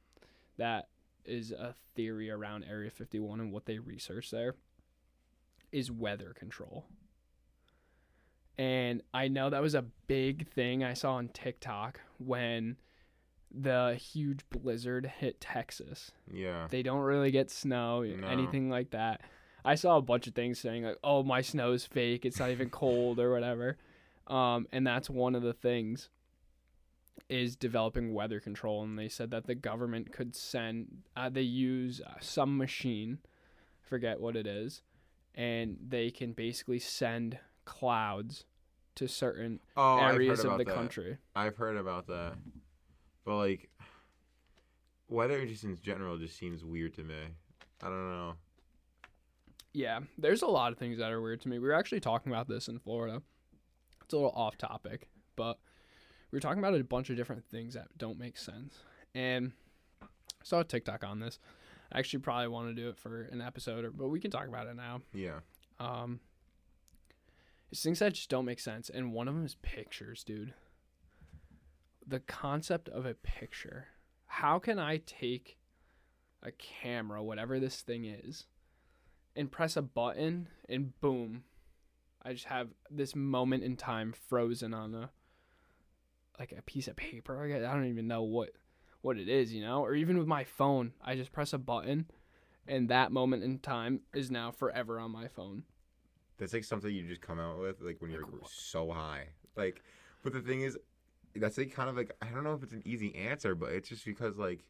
[0.56, 0.88] that
[1.26, 4.54] is a theory around Area 51 and what they research there,
[5.72, 6.86] is weather control.
[8.58, 12.76] And I know that was a big thing I saw on TikTok when
[13.54, 16.10] the huge blizzard hit Texas.
[16.32, 16.66] Yeah.
[16.68, 18.26] They don't really get snow, No.
[18.26, 19.20] anything like that.
[19.64, 22.24] I saw a bunch of things saying like, "Oh, my snow's fake.
[22.24, 23.76] It's not even cold or whatever."
[24.26, 26.10] Um, and that's one of the things
[27.28, 28.82] is developing weather control.
[28.82, 31.02] And they said that the government could send.
[31.16, 33.18] Uh, they use uh, some machine,
[33.84, 34.82] I forget what it is,
[35.34, 37.38] and they can basically send
[37.68, 38.44] clouds
[38.96, 40.74] to certain Oh, areas of the that.
[40.74, 41.18] country.
[41.36, 42.34] I've heard about that.
[43.24, 43.70] But like
[45.08, 47.14] weather just in general just seems weird to me.
[47.82, 48.34] I don't know.
[49.72, 51.58] Yeah, there's a lot of things that are weird to me.
[51.58, 53.22] We were actually talking about this in Florida.
[54.04, 55.58] It's a little off topic, but
[56.30, 58.78] we were talking about a bunch of different things that don't make sense.
[59.14, 59.52] And
[60.02, 60.06] I
[60.42, 61.38] saw a TikTok on this.
[61.92, 64.48] I actually probably want to do it for an episode, or, but we can talk
[64.48, 65.02] about it now.
[65.12, 65.40] Yeah.
[65.78, 66.20] Um,
[67.70, 70.54] it's things that just don't make sense, and one of them is pictures, dude.
[72.06, 73.88] The concept of a picture.
[74.26, 75.58] How can I take
[76.42, 78.46] a camera, whatever this thing is,
[79.36, 81.44] and press a button, and boom,
[82.22, 85.10] I just have this moment in time frozen on a
[86.38, 87.42] like a piece of paper.
[87.42, 88.50] I don't even know what
[89.00, 92.06] what it is, you know, or even with my phone, I just press a button,
[92.66, 95.64] and that moment in time is now forever on my phone.
[96.38, 99.26] That's like something you just come out with like when you're Like so high.
[99.56, 99.82] Like
[100.22, 100.78] but the thing is
[101.36, 103.88] that's like kind of like I don't know if it's an easy answer, but it's
[103.88, 104.60] just because like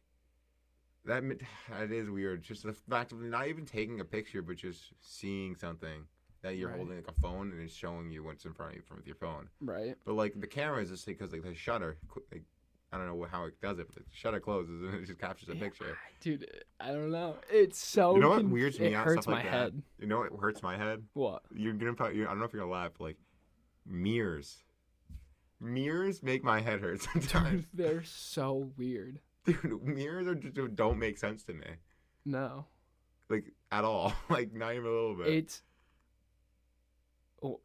[1.05, 1.23] that
[1.69, 2.43] that is weird.
[2.43, 6.05] Just the fact of not even taking a picture, but just seeing something
[6.41, 6.77] that you're Right.
[6.77, 9.07] holding like a phone and it's showing you what's in front of you from with
[9.07, 9.49] your phone.
[9.61, 9.95] Right.
[10.05, 11.97] But like the camera is just because like the shutter,
[12.31, 12.43] like
[12.91, 15.49] I don't know how it does it, but the shutter closes and it just captures
[15.49, 15.97] a Yeah, picture.
[16.21, 16.49] Dude,
[16.79, 17.35] I don't know.
[17.51, 18.15] It's so.
[18.15, 19.05] You know what conf- weirds me it out?
[19.05, 19.57] hurts Stuff like my that.
[19.57, 19.81] head.
[19.99, 21.03] You know what hurts my head?
[21.13, 21.43] What?
[21.53, 22.21] You're gonna probably.
[22.23, 22.91] I don't know if you're gonna laugh.
[22.97, 23.17] But like
[23.85, 24.57] mirrors,
[25.59, 27.65] mirrors make my head hurt sometimes.
[27.65, 29.19] Dude, they're so weird.
[29.45, 31.65] Dude, mirrors are just don't make sense to me,
[32.25, 32.65] No,
[33.29, 34.13] like at all.
[34.29, 35.27] Like not even a little bit.
[35.27, 35.61] it's.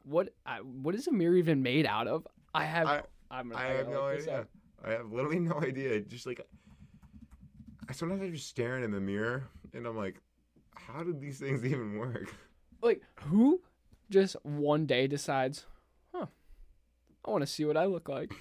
[0.05, 0.29] What?
[0.47, 2.27] I, what is a mirror even made out of?
[2.55, 2.87] I have.
[2.87, 4.41] I- I, am gonna, I have no idea.
[4.43, 4.49] up.
[4.85, 6.01] I have literally no idea.
[6.01, 6.41] Just like
[7.89, 10.21] I sometimes I'm just staring in the mirror and I'm like,
[10.75, 12.35] how did these things even work?
[12.83, 13.61] Like who,
[14.11, 15.65] just one day decides,
[16.15, 16.27] huh?
[17.25, 18.33] I want to see what I look like,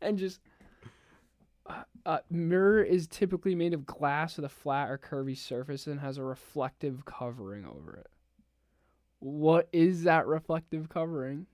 [0.00, 0.40] and just.
[1.66, 6.00] Uh, uh, mirror is typically made of glass with a flat or curvy surface and
[6.00, 8.08] has a reflective covering over it.
[9.20, 11.46] What is that reflective covering?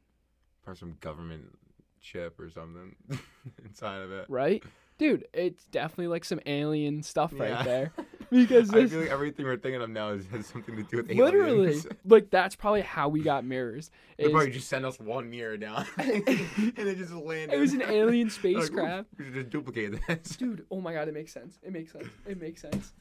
[0.62, 1.58] Probably some government
[2.06, 2.94] chip or something
[3.64, 4.26] inside of it.
[4.28, 4.62] Right?
[4.98, 7.54] Dude, it's definitely like some alien stuff Yeah.
[7.56, 7.92] right there.
[8.28, 11.12] Because I feel like everything we're thinking of now is, has something to do with
[11.12, 11.86] literally aliens.
[12.04, 13.92] like that's probably how we got mirrors.
[14.18, 17.54] They probably just sent us one mirror down and it just landed.
[17.54, 19.08] it was an alien Like, spacecraft.
[19.16, 20.30] we should just duplicate this.
[20.36, 21.60] Dude, oh my god, it makes sense.
[21.62, 22.08] It makes sense.
[22.26, 22.92] It makes sense.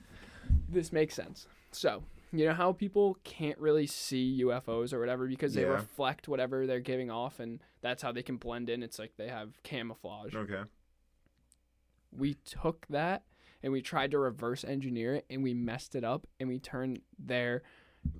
[0.70, 1.48] This makes sense.
[1.72, 2.04] So,
[2.40, 5.68] you know how people can't really see UFOs or whatever because they Yeah.
[5.70, 8.84] reflect whatever they're giving off and that's how they can blend in.
[8.84, 10.36] It's like they have camouflage.
[10.36, 10.64] Okay.
[12.12, 13.24] we took that
[13.62, 17.02] and we tried to reverse engineer it and we messed it up and we turned
[17.20, 17.62] their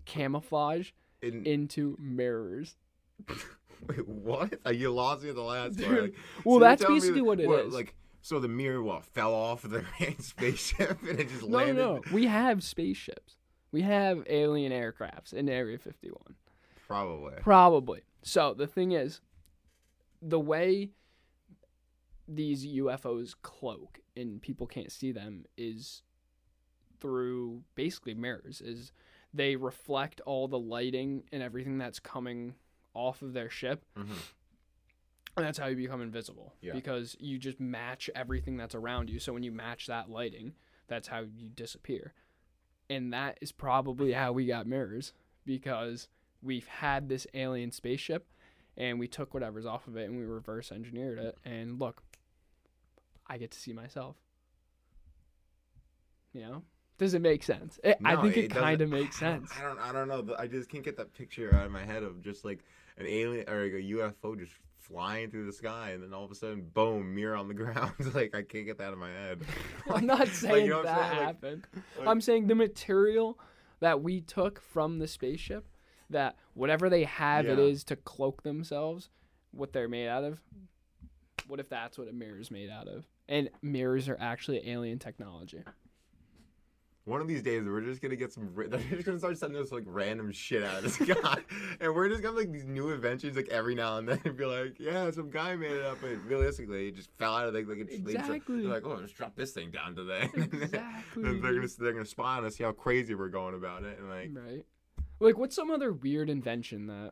[0.06, 2.76] camouflage In, into mirrors.
[3.88, 4.56] wait, what?
[4.66, 6.02] Uh, You lost me at the last Dude, part.
[6.02, 7.74] Like, well, you're that's basically that- what it is.
[7.74, 9.86] Like, so the mirror what fell off of the
[10.20, 12.02] spaceship and it just No, no, no.
[12.12, 13.36] We have spaceships.
[13.76, 16.18] We have alien aircrafts in Area 51.
[16.88, 17.34] Probably.
[17.42, 18.04] Probably.
[18.22, 19.20] So the thing is,
[20.22, 20.92] the way
[22.26, 26.04] these UFOs cloak and people can't see them is
[27.02, 28.62] through basically mirrors.
[28.62, 28.94] Is
[29.34, 32.56] they reflect all the lighting and everything that's coming
[32.94, 34.16] off of their ship, Mhm.
[35.36, 36.56] and that's how you become invisible.
[36.62, 36.72] Yeah.
[36.72, 39.20] Because you just match everything that's around you.
[39.20, 40.56] So when you match that lighting,
[40.88, 42.14] that's how you disappear.
[42.90, 45.14] And that is probably how we got mirrors
[45.46, 46.08] because
[46.42, 48.28] we've had this alien spaceship
[48.78, 52.04] and we took whatever's off of it and we reverse engineered it and look
[53.28, 54.18] i get to see myself
[56.34, 56.62] you know
[56.98, 59.80] does it make sense it, i think it, doesn't- kind of makes sense I don't.
[59.80, 60.22] I don't know.
[60.22, 62.60] but I just can't get that picture out of my head of just like
[62.98, 64.54] an alien or like a UFO just
[64.88, 67.94] flying through the sky, and then all of a sudden, boom, mirror on the ground.
[68.14, 69.42] like I can't get that out of my head.
[69.90, 71.18] i'm not saying you know I'm that saying?
[71.18, 71.68] Like- happened
[72.00, 73.40] like- i'm saying the material
[73.80, 75.68] that we took from the spaceship
[76.10, 77.66] that whatever they have it Yeah.
[77.66, 79.10] is to cloak themselves
[79.52, 80.40] what they're made out of
[81.48, 84.98] what if that's what a mirror is made out of and mirrors are actually alien
[85.00, 85.62] technology
[87.06, 88.52] one of these days we're just gonna get some.
[88.56, 91.38] They're just gonna start sending us like random shit out of the sky,
[91.80, 94.36] and we're just gonna have like these new inventions like every now and then, and
[94.36, 97.54] be like, yeah, some guy made it up, but realistically, it just fell out of
[97.54, 98.62] like like a Exactly.
[98.62, 100.30] They're like, oh, let's drop this thing down today.
[100.36, 101.24] Exactly.
[101.24, 104.00] then they're gonna they're gonna spy on us, see how crazy we're going about it,
[104.00, 104.66] and like, Right.
[105.20, 107.12] Like what's some other weird invention that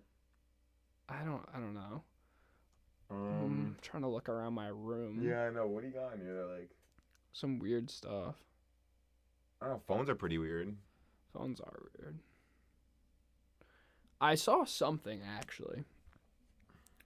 [1.08, 2.04] I don't I don't know.
[3.12, 5.22] I'm um, trying to look around my room.
[5.22, 5.68] yeah, I know.
[5.68, 6.46] What do you got in here?
[6.52, 6.72] Like,
[7.34, 8.36] Some weird stuff.
[9.64, 9.82] Know.
[9.88, 10.76] Phones are pretty weird.
[11.34, 12.20] Phones are weird.
[14.20, 15.84] I saw something actually.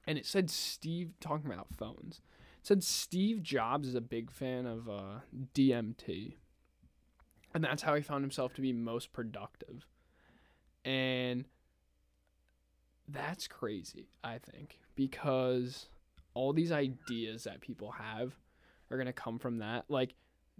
[0.05, 2.21] And it said Steve talking about phones.
[2.61, 5.19] It said Steve Jobs is a big fan of uh,
[5.53, 6.35] DMT.
[7.53, 9.87] And that's how he found himself to be most productive.
[10.85, 11.45] And
[13.07, 15.87] that's crazy, I think, because
[16.33, 18.33] all these ideas that people have
[18.91, 19.85] are to come from that.
[19.89, 20.13] Like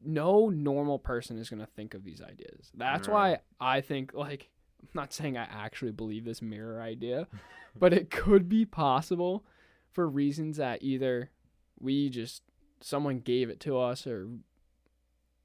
[0.03, 2.71] no normal person is going to think of these ideas.
[2.75, 3.13] That's No.
[3.15, 4.49] why I think like
[4.81, 7.27] I'm not saying I actually believe this mirror idea,
[7.75, 9.43] but it could be possible
[9.91, 11.31] for reasons that either
[11.79, 12.43] we just
[12.81, 14.27] someone gave it to us or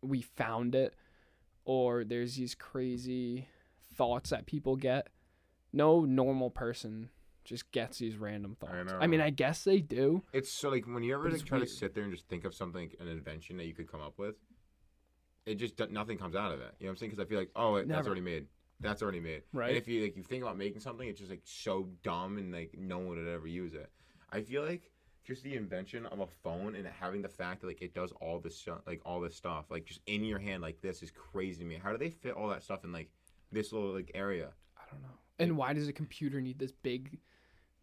[0.02, 0.94] we found it
[1.64, 3.48] or there's these crazy
[3.94, 5.08] thoughts that people get.
[5.72, 7.08] No normal person
[7.44, 8.72] just gets these random thoughts.
[9.00, 9.26] I, mean, know.
[9.26, 10.22] I guess they do.
[10.32, 11.68] It's so like when you ever like try weird.
[11.68, 14.18] to sit there and just think of something, an invention that you could come up
[14.18, 14.36] with,
[15.46, 16.74] it just nothing comes out of it.
[16.78, 17.10] You know what I'm saying?
[17.10, 18.46] Because I feel like, oh, it, that's already made.
[18.80, 19.42] That's already made.
[19.52, 19.68] Right.
[19.70, 22.52] And if you like, you think about making something, it's just like so dumb and
[22.52, 23.90] like no one would ever use it.
[24.32, 24.90] I feel like
[25.24, 28.40] just the invention of a phone and having the fact that like it does all
[28.40, 31.60] this stuff, like all this stuff, like just in your hand like this is crazy
[31.60, 31.78] to me.
[31.82, 33.10] How do they fit all that stuff in like
[33.52, 34.48] this little like area?
[34.76, 35.08] I don't know.
[35.38, 37.18] And why does a computer need this big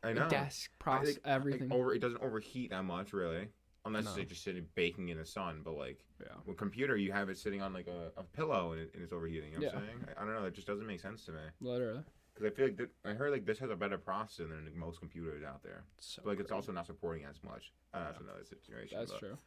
[0.03, 0.29] I know.
[0.29, 1.73] desk I process think, like, everything?
[1.73, 3.49] over it doesn't overheat that much really,
[3.85, 4.09] unless No.
[4.11, 5.61] it's like just sitting baking in the sun.
[5.63, 6.27] But like yeah.
[6.45, 9.11] with computer, you have it sitting on like a, a pillow and, it, and it's
[9.13, 9.51] overheating.
[9.53, 10.05] You know what I'm saying?
[10.17, 10.45] I, I don't know.
[10.45, 12.01] It just doesn't make sense to me Literally.
[12.33, 14.75] because I feel like th- I heard like this has a better processor than like,
[14.75, 15.83] most computers out there.
[15.99, 16.55] So But like it's crazy.
[16.55, 17.71] also not supporting as much.
[17.93, 18.97] Uh, That's another situation.
[18.97, 19.37] That's but- true.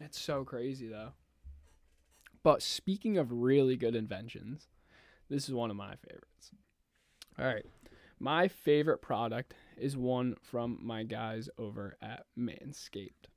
[0.00, 1.10] It's so crazy though.
[2.42, 4.68] But speaking of really good inventions,
[5.28, 6.52] this is one of my favorites.
[7.38, 7.66] All right.
[8.18, 13.28] My favorite product is one from my guys over at Manscaped.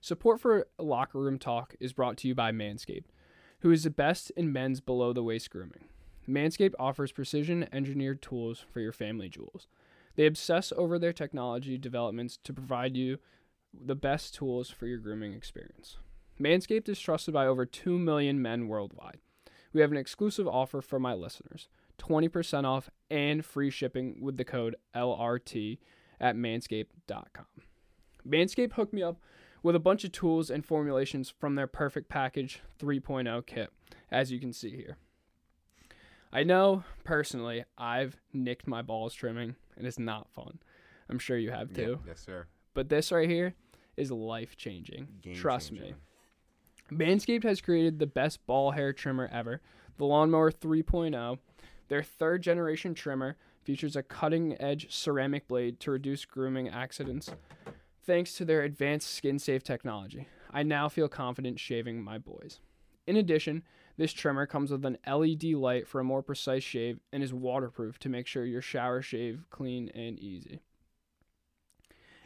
[0.00, 3.06] Support for Locker Room Talk is brought to you by Manscaped,
[3.60, 5.84] who is the best in men's below the waist grooming.
[6.28, 9.66] Manscaped offers precision engineered tools for your family jewels.
[10.16, 13.18] They obsess over their technology developments to provide you
[13.72, 15.98] the best tools for your grooming experience.
[16.40, 19.18] Manscaped is trusted by over 2 million men worldwide.
[19.72, 24.44] We have an exclusive offer for my listeners 20% off and free shipping with the
[24.44, 25.78] code LRT
[26.20, 27.46] at manscaped.com.
[28.28, 29.16] Manscaped hooked me up
[29.62, 33.70] with a bunch of tools and formulations from their Perfect Package 3.0 kit,
[34.10, 34.96] as you can see here.
[36.32, 40.58] I know personally I've nicked my balls trimming, and it's not fun.
[41.08, 42.00] I'm sure you have Yeah, too.
[42.06, 42.46] yes, sir.
[42.72, 43.54] But this right here
[43.96, 45.08] is life changing.
[45.34, 45.94] Trust me.
[46.92, 49.60] Manscaped has created the best ball hair trimmer ever,
[49.98, 51.38] the Lawnmower 3.0.
[51.90, 57.30] Their third generation trimmer features a cutting edge ceramic blade to reduce grooming accidents.
[58.06, 62.60] Thanks to their advanced skin safe technology, I now feel confident shaving my boys.
[63.08, 63.64] In addition,
[63.96, 67.98] this trimmer comes with an LED light for a more precise shave and is waterproof
[67.98, 70.60] to make sure your shower shave clean and easy.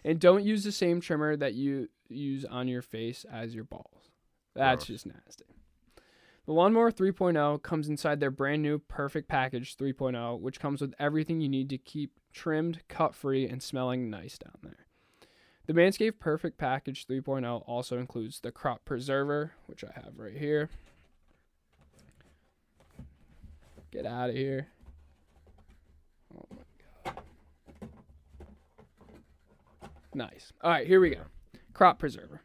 [0.04, 4.10] And don't use the same trimmer that you use on your face as your balls.
[4.54, 5.02] That's Gross.
[5.02, 5.53] just nasty.
[6.46, 11.40] The Lawnmower 3.0 comes inside their brand new Perfect Package 3.0, which comes with everything
[11.40, 14.86] you need to keep trimmed, cut free, and smelling nice down there.
[15.66, 20.68] The Manscaped Perfect Package 3.0 also includes the Crop Preserver, which I have right here.
[23.90, 24.66] Get out of here.
[26.36, 26.62] Oh my
[27.04, 27.22] god.
[30.12, 30.52] Nice.
[30.60, 31.22] All right, here we go.
[31.72, 32.42] Crop Preserver.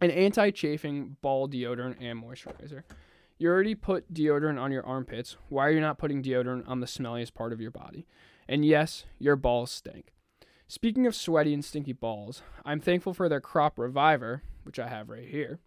[0.00, 2.84] An anti chafing ball deodorant and moisturizer.
[3.38, 5.36] You already put deodorant on your armpits.
[5.48, 8.04] Why are you not putting deodorant on the smelliest part of your body?
[8.48, 10.12] And yes, your balls stink.
[10.66, 15.08] Speaking of sweaty and stinky balls, I'm thankful for their Crop Reviver, which I have
[15.08, 15.60] right here.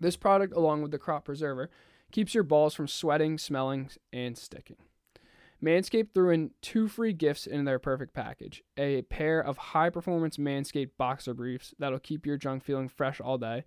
[0.00, 1.70] This product, along with the Crop Preserver,
[2.10, 4.76] keeps your balls from sweating, smelling, and sticking.
[5.62, 10.36] Manscaped threw in two free gifts in their perfect package a pair of high performance
[10.36, 13.64] Manscaped boxer briefs that'll keep your junk feeling fresh all day,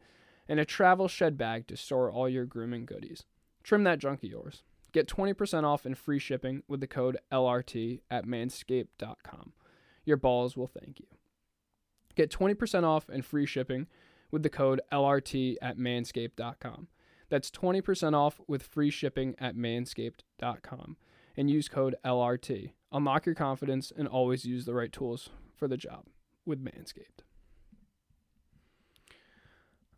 [0.47, 3.25] and a travel shed bag to store all your grooming goodies.
[3.63, 4.63] Trim that junk of yours.
[4.91, 9.53] Get 20% off and free shipping with the code LRT at manscaped.com.
[10.05, 11.07] Your balls will thank you.
[12.15, 13.87] Get 20% off and free shipping
[14.31, 16.87] with the code LRT at manscaped.com.
[17.29, 20.97] That's 20% off with free shipping at manscaped.com
[21.35, 22.71] and use code LRT.
[22.91, 26.05] Unlock your confidence and always use the right tools for the job
[26.45, 27.26] with Manscaped.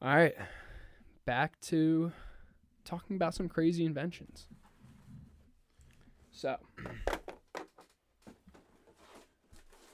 [0.01, 0.35] All right,
[1.25, 2.11] back to
[2.85, 4.47] talking about some crazy inventions.
[6.31, 6.55] So,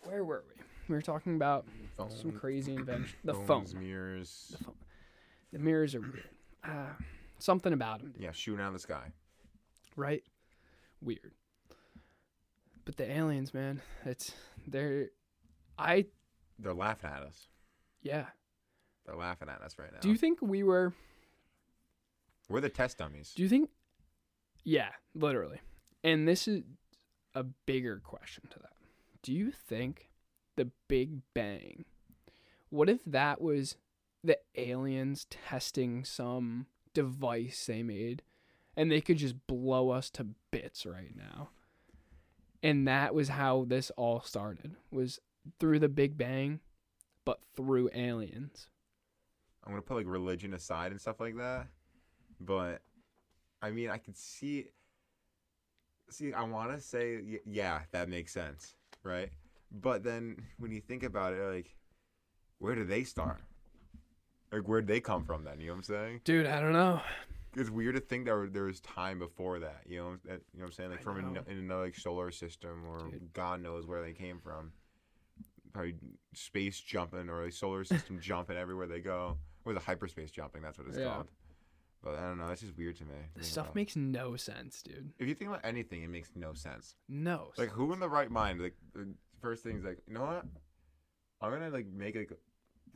[0.03, 0.61] where were we?
[0.89, 1.65] We were talking about
[2.09, 3.15] some crazy invention.
[3.23, 3.45] The phone.
[3.47, 4.49] phones, mirrors.
[4.51, 4.75] The phone.
[5.51, 6.29] The mirrors are weird.
[6.63, 6.89] Uh,
[7.39, 9.11] something about them, Yeah, shooting out of the sky.
[9.95, 10.23] right?
[11.01, 11.31] Weird.
[12.85, 14.33] But the aliens, man, it's
[14.67, 15.07] they're.
[15.79, 16.05] I
[16.59, 17.47] They're laughing at us.
[18.03, 18.25] yeah.
[19.05, 19.99] They're laughing at us right now.
[19.99, 20.93] Do you think we were?
[22.49, 23.33] We're the test dummies.
[23.35, 23.69] Do you think?
[24.63, 25.61] Yeah, literally.
[26.03, 26.63] And this is
[27.33, 28.73] a bigger question to that.
[29.21, 30.09] Do you think
[30.55, 31.85] the Big Bang?
[32.69, 33.75] What if that was
[34.23, 38.23] the aliens testing some device they made
[38.75, 41.49] and they could just blow us to bits right now?
[42.63, 44.75] And that was how this all started.
[44.91, 45.19] Was
[45.59, 46.59] through the Big Bang,
[47.23, 48.67] but through aliens.
[49.65, 51.67] I'm gonna put like religion aside and stuff like that,
[52.39, 52.81] but
[53.61, 54.67] I mean, I could see.
[56.11, 59.29] See, I want to say, y- yeah, that makes sense, right?
[59.71, 61.75] But then when you think about it, like,
[62.59, 63.41] where did they start?
[64.51, 65.59] Like, where'd they come from then?
[65.59, 66.21] You know what I'm saying?
[66.23, 67.01] Dude, I don't know.
[67.55, 69.81] It's weird to think that there was time before that.
[69.87, 70.89] You know, that, you know what I'm saying?
[70.91, 73.33] Like I from an, in another like solar system, or Dude.
[73.33, 74.73] God knows where they came from.
[75.73, 75.95] Probably
[76.33, 79.37] space jumping or like solar system jumping everywhere they go.
[79.65, 81.05] Or the hyperspace jumping, that's what it's Yeah.
[81.13, 81.27] called.
[82.03, 82.47] But I don't know.
[82.47, 83.13] That's just weird to me.
[83.33, 83.75] to This stuff about.
[83.75, 85.11] makes no sense, dude.
[85.17, 86.95] If you think about anything, it makes no sense.
[87.09, 87.51] No.
[87.57, 88.61] Like who in the right mind?
[88.61, 89.07] Like the
[89.41, 90.45] first thing's like, you know what?
[91.41, 92.31] I'm gonna like make like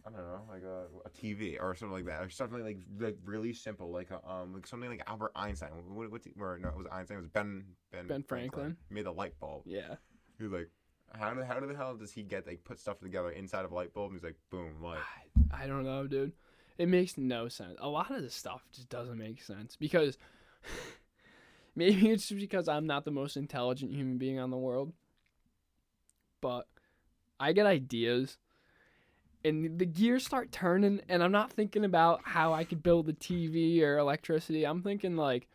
[0.06, 3.18] I don't know, like a, a TV or something like that, or something like like
[3.26, 5.72] really simple, like a, um like something like Albert Einstein.
[5.88, 7.18] What, what's he, or no, it was Einstein.
[7.18, 8.78] It was Ben Ben Ben Franklin.
[8.90, 9.64] He made the light bulb.
[9.66, 9.96] Yeah.
[10.38, 10.70] He was like,
[11.14, 13.76] how do how the hell does he get like put stuff together inside of a
[13.76, 14.12] light bulb?
[14.12, 15.00] And he's like, boom, light.
[15.52, 16.32] I, I don't know, dude.
[16.80, 17.76] It makes no sense.
[17.80, 20.18] A lot of this stuff just doesn't make sense because
[21.76, 24.94] maybe it's just because I'm not the most intelligent human being on the world.
[26.42, 26.68] But
[27.40, 28.38] I get ideas
[29.44, 33.14] and the gears start turning and I'm not thinking about how I could build a
[33.14, 34.66] TV or electricity.
[34.66, 35.48] I'm thinking like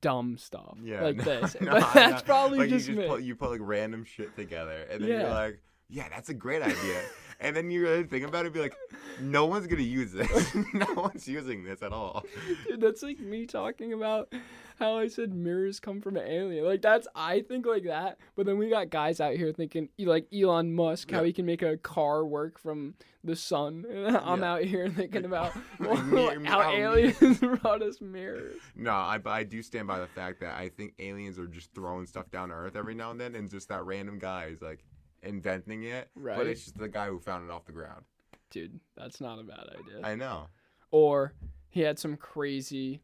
[0.00, 1.56] dumb stuff Yeah, like no, this.
[1.60, 2.26] no, but that's know.
[2.26, 3.02] probably like just, you me.
[3.02, 5.20] just put you put like random shit together, and then Yeah.
[5.22, 7.00] you're like, yeah, that's a great idea.
[7.40, 8.76] And then you really think about it, be like,
[9.20, 10.54] no one's gonna use this.
[10.74, 12.24] no one's using this at all.
[12.68, 14.32] Dude, that's like me talking about
[14.78, 16.64] how I said mirrors come from an alien.
[16.64, 20.26] Like that's I think like that, but then we got guys out here thinking like
[20.32, 21.26] Elon Musk, how Yeah.
[21.26, 23.84] he can make a car work from the sun.
[23.90, 24.52] And I'm Yeah.
[24.52, 28.56] out here thinking about well, Me- me- how how aliens brought us mirrors.
[28.76, 32.06] No, I I do stand by the fact that I think aliens are just throwing
[32.06, 34.84] stuff down to Earth every now and then, and just that random guy is like
[35.22, 36.08] inventing it.
[36.14, 36.36] right.
[36.36, 38.04] But it's just the guy who found it off the ground.
[38.50, 40.00] Dude, that's not a bad idea.
[40.02, 40.48] I know.
[40.90, 41.34] or
[41.68, 43.00] he had some crazy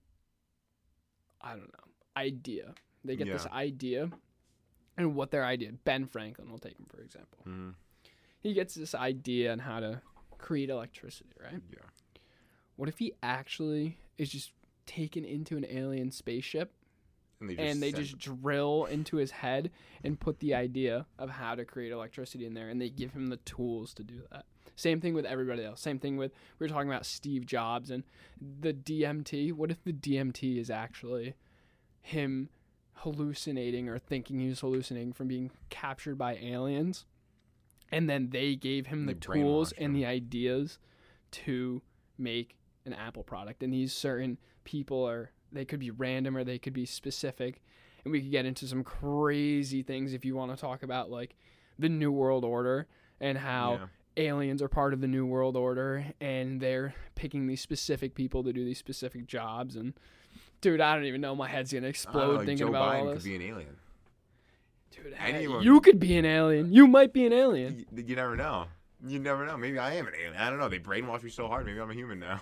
[1.40, 2.74] I don't know, idea.
[3.04, 4.10] They get this idea
[4.96, 7.38] and what their idea Ben Franklin we'll take him for example.
[7.44, 7.70] hmm
[8.40, 10.02] he gets this idea on how to
[10.36, 11.62] create electricity, right?
[11.70, 11.78] Yeah.
[12.76, 14.52] What if he actually is just
[14.86, 16.70] taken into an alien spaceship
[17.40, 19.70] And they just, and they just drill into his head
[20.02, 23.26] and put the idea of how to create electricity in there and they give him
[23.26, 24.44] the tools to do that.
[24.76, 25.80] Same thing with everybody else.
[25.80, 28.02] Same thing with we were talking about Steve Jobs and
[28.40, 29.52] the DMT.
[29.52, 31.34] What if the DMT is actually
[32.00, 32.48] him
[32.94, 37.06] hallucinating or thinking he was hallucinating from being captured by aliens?
[37.92, 39.92] And then they gave him the tools brainwashed and him.
[39.92, 40.78] the ideas
[41.30, 41.82] to
[42.18, 43.62] make an Apple product.
[43.62, 47.62] And these certain people are they could be random or they could be specific.
[48.04, 51.34] And we could get into some crazy things if you want to talk about like
[51.78, 52.86] the New World Order
[53.20, 53.72] and how
[54.16, 54.24] Yeah.
[54.28, 58.52] aliens are part of the New World Order and they're picking these specific people to
[58.52, 59.74] do these specific jobs.
[59.76, 59.94] And
[60.60, 61.34] dude, I don't even know.
[61.34, 63.76] My head's gonna explode thinking Joe about Biden all could be an alien.
[64.90, 66.72] Dude, anyone- you could be an alien.
[66.72, 67.86] You might be an alien.
[67.92, 68.66] You, you never know.
[69.06, 69.56] You never know.
[69.56, 70.36] Maybe I am an alien.
[70.40, 70.68] I don't know.
[70.68, 71.66] They brainwash me so hard.
[71.66, 72.40] Maybe I'm a human now.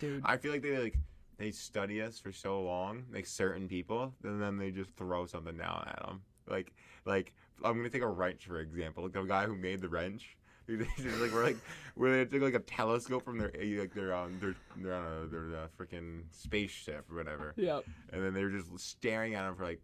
[0.00, 0.96] Dude, I feel like they like
[1.38, 5.56] they study us for so long, like certain people, and then they just throw something
[5.56, 6.22] down at them.
[6.48, 6.72] Like,
[7.04, 7.32] like
[7.64, 9.04] I'm gonna take a wrench for example.
[9.04, 10.36] Like the guy who made the wrench.
[10.68, 11.56] Like we're like
[11.94, 14.38] where they took like a telescope from their like their um
[14.76, 17.84] their on a their uh, freaking spaceship or whatever, yep.
[18.12, 19.80] and then they were just staring at him for like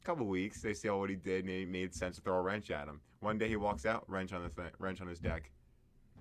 [0.00, 0.62] a couple weeks.
[0.62, 3.00] They saw what he did, and it made sense to throw a wrench at him.
[3.18, 5.50] One day he walks out, wrench on the thing, wrench on his deck.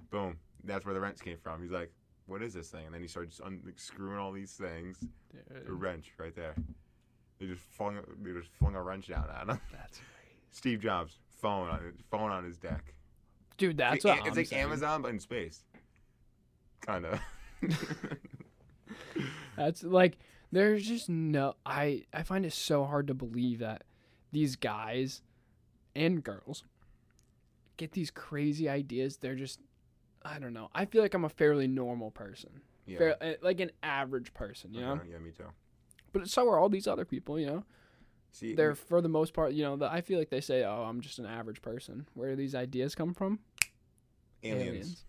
[0.09, 0.37] Boom.
[0.63, 1.61] That's where the wrench came from.
[1.61, 1.91] He's like,
[2.27, 2.85] what is this thing?
[2.85, 5.03] And then he starts just un- screwing all these things.
[5.67, 6.55] A wrench right there.
[7.39, 9.59] They just flung they just flung a wrench down at him.
[9.71, 10.35] that's crazy.
[10.51, 12.93] Steve Jobs phone on his phone on his deck.
[13.57, 14.63] Dude, that's it's what like, I'm it's like saying.
[14.63, 15.63] Amazon but in space.
[16.81, 17.19] Kind of.
[19.55, 20.17] That's like
[20.51, 23.83] there's just no I I find it so hard to believe that
[24.31, 25.21] these guys
[25.95, 26.63] and girls
[27.77, 29.17] get these crazy ideas.
[29.17, 29.59] They're just
[30.23, 30.69] I don't know.
[30.73, 32.61] I feel like I'm a fairly normal person.
[32.85, 32.97] yeah.
[32.97, 34.83] Fair, uh, like an average person, you?
[34.83, 35.45] Uh-huh, Yeah, me too.
[36.13, 37.63] But so are all these other people, you know?
[38.31, 40.83] See, They're for the most part, you know, the, I feel like they say, "Oh,
[40.83, 43.39] I'm just an average person." Where do these ideas come from?
[44.43, 45.05] aliens.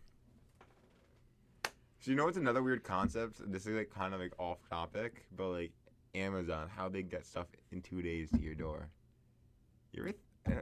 [2.01, 3.41] So you know what's another weird concept?
[3.51, 5.73] This is like kind of like off topic, but like
[6.15, 8.89] Amazon, how they get stuff in two days to your door.
[9.93, 10.13] You ever?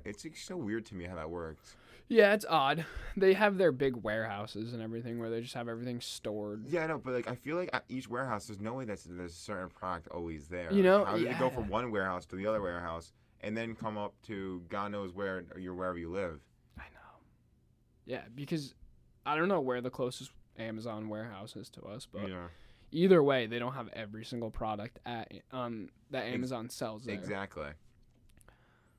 [0.05, 1.76] It's so weird to me how that works.
[2.09, 2.84] Yeah, it's odd.
[3.16, 6.66] They have their big warehouses and everything where they just have everything stored.
[6.68, 9.01] Yeah, I know, but like I feel like at each warehouse, there's no way that
[9.09, 10.72] there's a certain product always there.
[10.72, 13.74] You know, how did it go from one warehouse to the other warehouse and then
[13.74, 16.41] come up to God knows where you're wherever you live?
[16.78, 17.20] I know.
[18.05, 18.74] Yeah, because
[19.24, 22.47] I don't know where the closest Amazon warehouse is to us, but yeah,
[22.93, 27.14] either way, they don't have every single product at um that Amazon sells there.
[27.16, 27.70] exactly.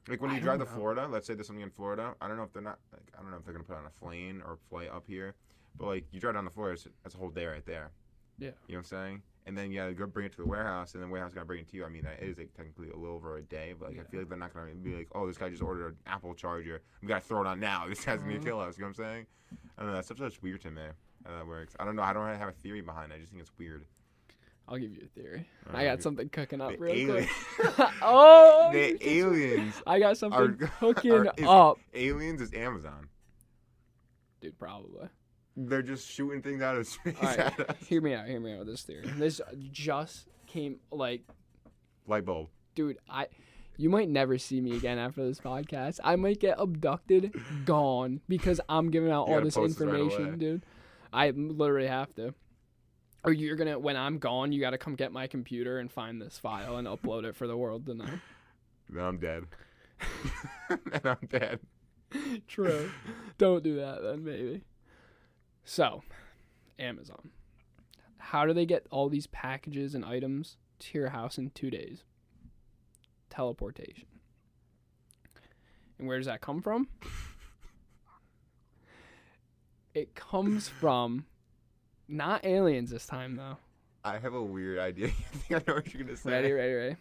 [0.08, 0.72] Like when I you drive to know.
[0.72, 2.14] Florida, let's say there's something in Florida.
[2.22, 3.86] I don't know if they're not like I don't know if they're gonna put on
[3.86, 5.36] a plane or flight up here,
[5.78, 7.92] but like you drive down to Florida, it's, that's a whole day right there.
[8.40, 8.50] Yeah.
[8.68, 9.22] You know what I'm saying?
[9.48, 11.46] And then you gotta go bring it to the warehouse, and then the warehouse gotta
[11.46, 11.86] bring it to you.
[11.86, 14.20] I mean, that is like technically a little over a day, but like I feel
[14.22, 16.82] like they're not gonna be like, oh, this guy just ordered an Apple charger.
[17.02, 17.86] We gotta throw it on now.
[17.88, 18.44] This guy's gonna Uh-huh.
[18.44, 18.78] kill us.
[18.78, 19.26] You know what I'm saying?
[19.78, 19.96] I don't know.
[19.98, 20.82] That stuff's just weird to me.
[21.26, 21.76] How that works.
[21.80, 22.02] I don't know.
[22.04, 23.16] I don't really have a theory behind it.
[23.16, 23.86] I just think it's weird.
[24.68, 25.48] I'll give you a theory.
[25.74, 27.90] I got something cooking up The real alien- quick.
[28.02, 29.74] oh, the just- aliens.
[29.88, 33.08] I got something are- cooking are- is- up, Aliens is Amazon.
[34.42, 34.58] dude.
[34.60, 35.08] Probably.
[35.56, 37.76] They're just shooting things out of space All right, at us.
[37.88, 38.28] hear me out.
[38.28, 39.08] Hear me out with this theory.
[39.18, 39.42] This
[39.72, 41.24] just came like
[42.08, 42.50] Light bulb.
[42.76, 43.28] dude, I
[43.76, 46.00] you might never see me again after this podcast.
[46.04, 47.34] I might get abducted,
[47.66, 50.64] gone because I'm giving out You all this this right information, dude.
[51.14, 52.34] I literally have to.
[53.28, 56.40] Or you're gonna when I'm gone, you gotta come get my computer and find this
[56.40, 58.06] file and upload it for the world to know.
[58.90, 59.44] Then I'm dead.
[60.70, 61.60] and I'm dead.
[62.48, 62.90] True.
[63.38, 64.64] Don't do that then, maybe.
[65.66, 66.04] So,
[66.80, 67.32] Amazon.
[68.18, 72.06] How do they get all these packages and items to your house in two days?
[73.30, 74.08] Teleportation.
[76.00, 76.88] And where does that come from?
[79.94, 81.26] It comes from
[82.08, 83.58] not aliens this time though.
[84.04, 85.08] I have a weird idea.
[85.34, 86.32] I think I know what you're gonna say.
[86.32, 86.96] Ready, ready, ready.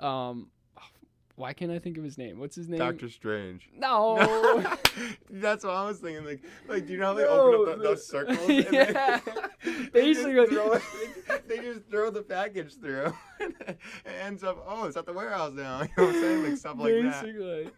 [0.00, 0.48] Um,
[1.40, 2.38] why can't I think of his name?
[2.38, 2.78] What's his name?
[2.78, 3.68] Doctor Strange.
[3.78, 4.16] No.
[5.30, 6.24] That's what I was thinking.
[6.24, 8.38] Like, like, do you know how they open up No, the, those circles?
[8.48, 9.20] and then- Yeah.
[9.64, 13.12] they just Basically- throw it- they just throw the package through.
[13.40, 13.78] And it
[14.22, 15.82] ends up, oh, it's at the warehouse now.
[15.82, 16.42] You know what I'm saying?
[16.44, 17.22] Like stuff like that.
[17.24, 17.70] Basically.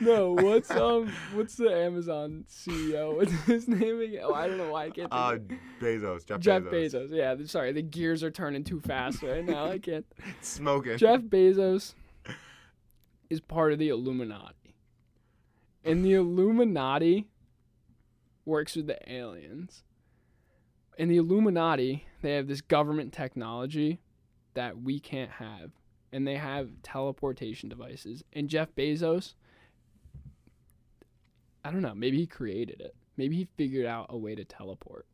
[0.00, 3.16] No, what's um what's the Amazon CEO?
[3.16, 4.20] What's his name again?
[4.24, 5.42] Oh, I don't know why I can't think Uh, of
[5.80, 6.42] Bezos, Jeff, Bezos.
[6.42, 7.10] Jeff Bezos.
[7.10, 7.10] Bezos.
[7.10, 9.66] Yeah, sorry, the gears are turning too fast right now.
[9.66, 10.06] I can't.
[10.40, 10.96] Smoking.
[10.98, 11.94] Jeff Bezos
[13.30, 14.74] is part of the Illuminati.
[15.84, 17.28] And the Illuminati
[18.44, 19.84] works with the aliens.
[20.98, 24.00] And the Illuminati, they have this government technology
[24.54, 25.70] that we can't have.
[26.12, 28.24] And they have teleportation devices.
[28.32, 29.34] And Jeff Bezos,
[31.64, 32.94] I don't know, maybe he created it.
[33.16, 35.06] Maybe he figured out a way to teleport.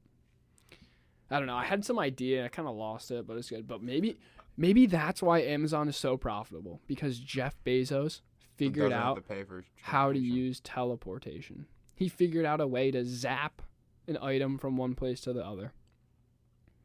[1.30, 1.56] I don't know.
[1.56, 2.44] I had some idea.
[2.44, 3.66] I kind of lost it, but it's good.
[3.66, 4.18] But maybe
[4.56, 8.20] maybe that's why Amazon is so profitable because Jeff Bezos
[8.56, 11.66] figured out to how to use teleportation.
[11.94, 13.62] He figured out a way to zap
[14.06, 15.72] an item from one place to the other.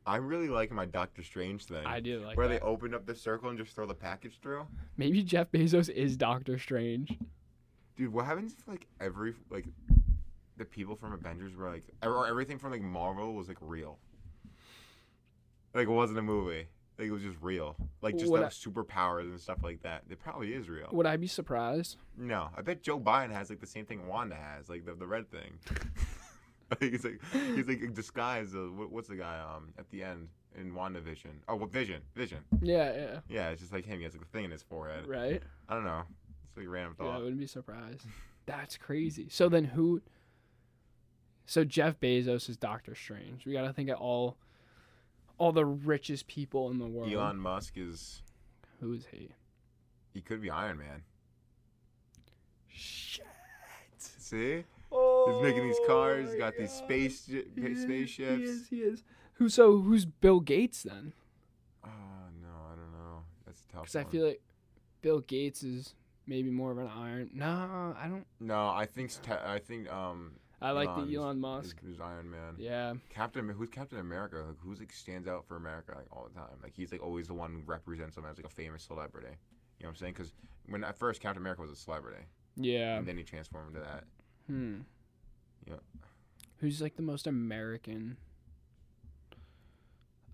[0.06, 1.86] I'm really like my Doctor Strange thing.
[1.86, 2.62] I do like where that.
[2.62, 4.66] they open up the circle and just throw the package through.
[4.98, 7.16] Maybe Jeff Bezos is Doctor Strange.
[7.96, 9.66] Dude, what happens if like every like
[10.58, 14.00] the people from Avengers were like or everything from like Marvel was like real?
[15.76, 16.68] Like it wasn't a movie.
[17.00, 17.78] Like it was just real.
[18.02, 20.04] like just the superpowers and stuff like that.
[20.10, 20.90] It probably is real.
[20.92, 21.96] Would I be surprised?
[22.18, 25.08] No, I bet Joe Biden has like the same thing Wanda has, like the the
[25.08, 25.60] red thing.
[26.80, 27.22] he's like
[27.56, 28.54] he's like disguised.
[28.54, 30.28] Uh, what, what's the guy um at the end
[30.60, 31.32] in WandaVision?
[31.48, 32.02] Oh, what Vision?
[32.16, 32.40] Vision.
[32.62, 33.20] Yeah, yeah.
[33.30, 34.00] Yeah, it's just like him.
[34.00, 35.08] He has like a thing in his forehead.
[35.08, 35.42] Right?
[35.70, 36.04] I don't know.
[36.50, 38.06] It's like a random Yeah, I wouldn't be surprised.
[38.46, 39.28] That's crazy.
[39.30, 40.02] So then who
[41.46, 43.46] So Jeff Bezos is Doctor Strange.
[43.46, 44.38] We got to think of all
[45.40, 47.12] all the richest people in the world.
[47.12, 48.22] Elon Musk is
[48.82, 49.30] Who is he?
[50.14, 51.02] he could be Iron Man.
[52.68, 53.26] Shit.
[53.98, 54.64] See?
[54.92, 56.30] Oh, He's making these cars.
[56.36, 58.38] got these space He is, spaceships.
[58.40, 58.68] He is.
[58.70, 59.04] He is.
[59.34, 59.50] Who?
[59.50, 61.14] So who's Bill Gates then?
[61.84, 61.90] Oh
[62.42, 63.24] no, I don't know.
[63.46, 63.82] That's a tough.
[63.84, 64.42] Because I feel like
[65.02, 65.94] Bill Gates is
[66.28, 67.30] maybe more of an iron.
[67.34, 68.26] No, I don't.
[68.40, 70.34] No, I think I think um.
[70.62, 71.78] I like Elon's- the Elon Musk.
[71.86, 72.56] Who's Iron Man.
[72.58, 72.94] Yeah.
[73.10, 73.48] Captain.
[73.48, 74.44] Who's Captain America?
[74.48, 76.50] Like who's like stands out for America like all the time?
[76.62, 79.28] Like he's like always the one who represents him as like a famous celebrity.
[79.80, 80.14] You know what I'm saying?
[80.14, 80.34] Because
[80.68, 82.24] when at first Captain America was a celebrity,
[82.58, 82.98] Yeah.
[82.98, 84.04] and then he transformed into that.
[84.48, 84.80] Hmm.
[85.66, 85.76] Yeah.
[86.58, 88.18] Who's like the most American?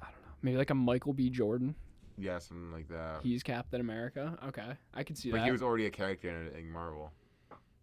[0.02, 0.32] I don't know.
[0.42, 1.30] Maybe like a Michael B.
[1.30, 1.76] Jordan.
[2.18, 3.20] Yeah, something like that.
[3.24, 4.38] He's Captain America.
[4.48, 5.46] Okay, I can see but that.
[5.46, 7.12] he was already a character in, in Marvel.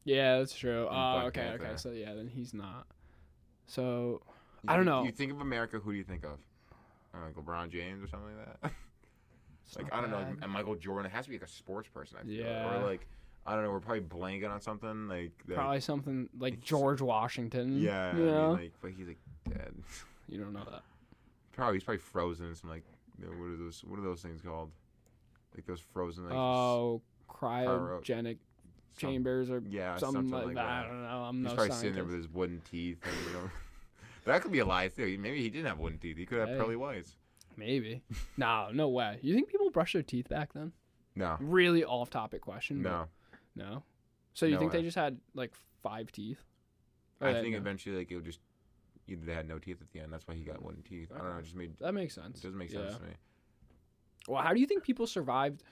[0.05, 0.83] Yeah, that's true.
[0.83, 1.73] in Oh, Black okay, okay.
[1.77, 2.87] So yeah, then he's not.
[3.67, 4.23] So
[4.63, 5.05] You I don't know.
[5.05, 6.39] You think of America, who do you think of?
[7.15, 8.73] Uh, like LeBron James or something like that.
[9.77, 10.29] like I don't know, bad.
[10.31, 11.07] like, and Michael Jordan.
[11.11, 12.19] It has to be like a sports person.
[12.21, 12.33] I feel.
[12.33, 12.81] Yeah.
[12.81, 13.07] Or like
[13.47, 13.71] I don't know.
[13.71, 15.33] We're probably blanking on something like.
[15.49, 17.81] like Probably something like George Washington.
[17.81, 18.17] yeah.
[18.17, 19.75] You I mean, like, but he's like dead.
[20.29, 20.83] you don't know that.
[21.53, 22.85] probably he's probably frozen in some like.
[23.21, 23.85] You know, what are those?
[23.87, 24.71] What are those things called?
[25.55, 26.35] Like those frozen like.
[26.35, 28.39] oh, cryo- cryogenic
[28.97, 30.65] chambers or Yeah, something, something, like, that.
[30.67, 31.09] I don't know.
[31.09, 31.51] I'm not.
[31.51, 32.99] He's no probably sitting there with his wooden teeth.
[33.05, 33.51] And, you know,
[34.25, 35.17] that could be a lie too.
[35.19, 36.17] Maybe he didn't have wooden teeth.
[36.17, 36.57] He could have Hey.
[36.57, 37.17] pearly whites.
[37.57, 38.03] Maybe.
[38.37, 39.19] no, no way.
[39.23, 40.73] You think people brush their teeth back then?
[41.15, 42.81] No, Really off topic question.
[42.83, 43.07] no.
[43.55, 43.83] No.
[44.33, 46.43] So you No think they just had like five teeth?
[47.21, 47.59] Or I think no?
[47.59, 48.41] eventually like it would just
[49.07, 50.11] either they had no teeth at the end.
[50.13, 51.11] That's why he got wooden teeth.
[51.15, 51.39] I don't know.
[51.39, 52.41] It just made that makes it sense.
[52.41, 52.97] doesn't make sense Yeah.
[52.99, 53.11] to me.
[54.29, 55.65] Well, how do you think people survived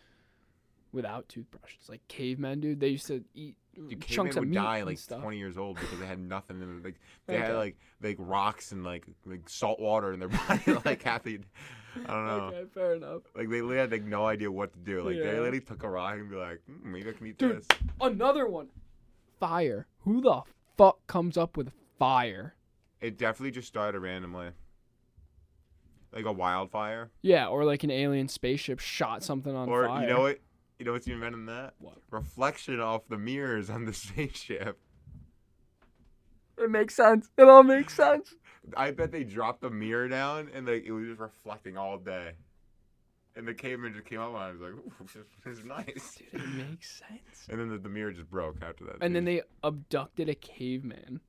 [0.92, 1.88] without toothbrushes?
[1.88, 2.80] Like cavemen, dude.
[2.80, 3.56] They used to eat
[3.88, 5.22] Dude, chunks of would meat die like stuff.
[5.22, 6.82] 20 years old because they had nothing in.
[6.82, 10.60] Like they had like like rocks and like like salt water in their body.
[10.84, 11.38] like half the,
[12.06, 12.32] I don't know.
[12.52, 13.22] Okay, fair enough.
[13.34, 15.02] Like they literally had like no idea what to do.
[15.02, 15.24] Like Yeah.
[15.24, 17.58] they literally took a rock and be like, mm, maybe I can eat Dude.
[17.58, 17.66] this.
[18.00, 18.68] Another one.
[19.38, 19.86] Fire.
[20.00, 20.42] Who the
[20.76, 22.54] fuck comes up with fire?
[23.00, 24.50] It definitely just started randomly.
[26.12, 29.98] Like a wildfire, Yeah, or like an alien spaceship shot something on or fire.
[29.98, 30.38] Or you know what?
[30.80, 31.74] You know what's even better than that?
[31.78, 31.98] What?
[32.10, 34.78] Reflection off the mirrors on the spaceship.
[36.56, 37.28] It makes sense.
[37.36, 38.34] It all makes sense.
[38.74, 42.32] I bet they dropped the mirror down and like it was just reflecting all day.
[43.36, 44.92] And the caveman just came up and I was like, Ooh,
[45.44, 46.16] this is nice.
[46.18, 47.46] Dude, it makes sense.
[47.50, 48.96] And then the, the mirror just broke after that.
[49.02, 51.20] And then they abducted a caveman.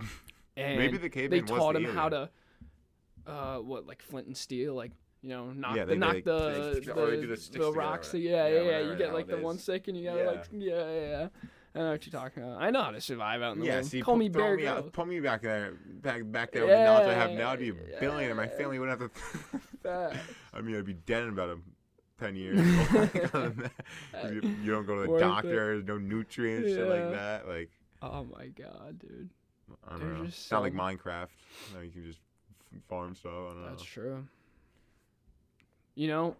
[0.56, 2.30] And Maybe the they caveman was taught the him how to,
[3.28, 4.90] uh, what like flint and steel, like
[5.22, 6.50] you know, knock Yeah, the knock they- the the,
[6.80, 8.14] the the, together, rocks.
[8.14, 8.22] right?
[8.22, 8.90] Yeah, Yeah, yeah, yeah.
[8.90, 11.28] You get like it the one stick and you gotta like yeah, yeah, yeah.
[11.74, 12.62] I know what you're talking about.
[12.62, 13.86] I know how to survive out in the yeah, world.
[13.86, 16.84] see, Call me Bear me out- Put me back there, back back there with the
[16.84, 17.50] knowledge I have now.
[17.50, 18.34] I'd be a Yeah, billionaire.
[18.34, 18.56] My yeah.
[18.56, 19.10] family wouldn't have
[19.82, 20.18] to.
[20.54, 21.58] I mean, I'd be dead in about a,
[22.18, 22.58] ten years.
[22.58, 23.70] Other than
[24.12, 25.24] that, you, you don't go to the Worth it.
[25.24, 25.48] doctor.
[25.50, 27.46] There's no nutrients, shit like that.
[27.46, 27.70] Like
[28.02, 29.28] Oh my god, dude.
[29.86, 30.24] I don't know.
[30.24, 31.28] just not like Minecraft.
[31.70, 32.20] You, know, you can just
[32.88, 33.32] farm stuff.
[33.32, 33.68] I don't know.
[33.68, 34.26] That's true.
[35.98, 36.36] You know,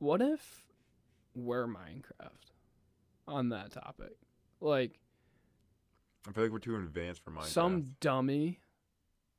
[0.00, 0.64] what if
[1.36, 2.50] we're Minecraft
[3.28, 4.16] on that topic?
[4.60, 4.98] Like
[6.28, 7.44] I feel like we're too advanced for Minecraft.
[7.44, 8.58] some dummy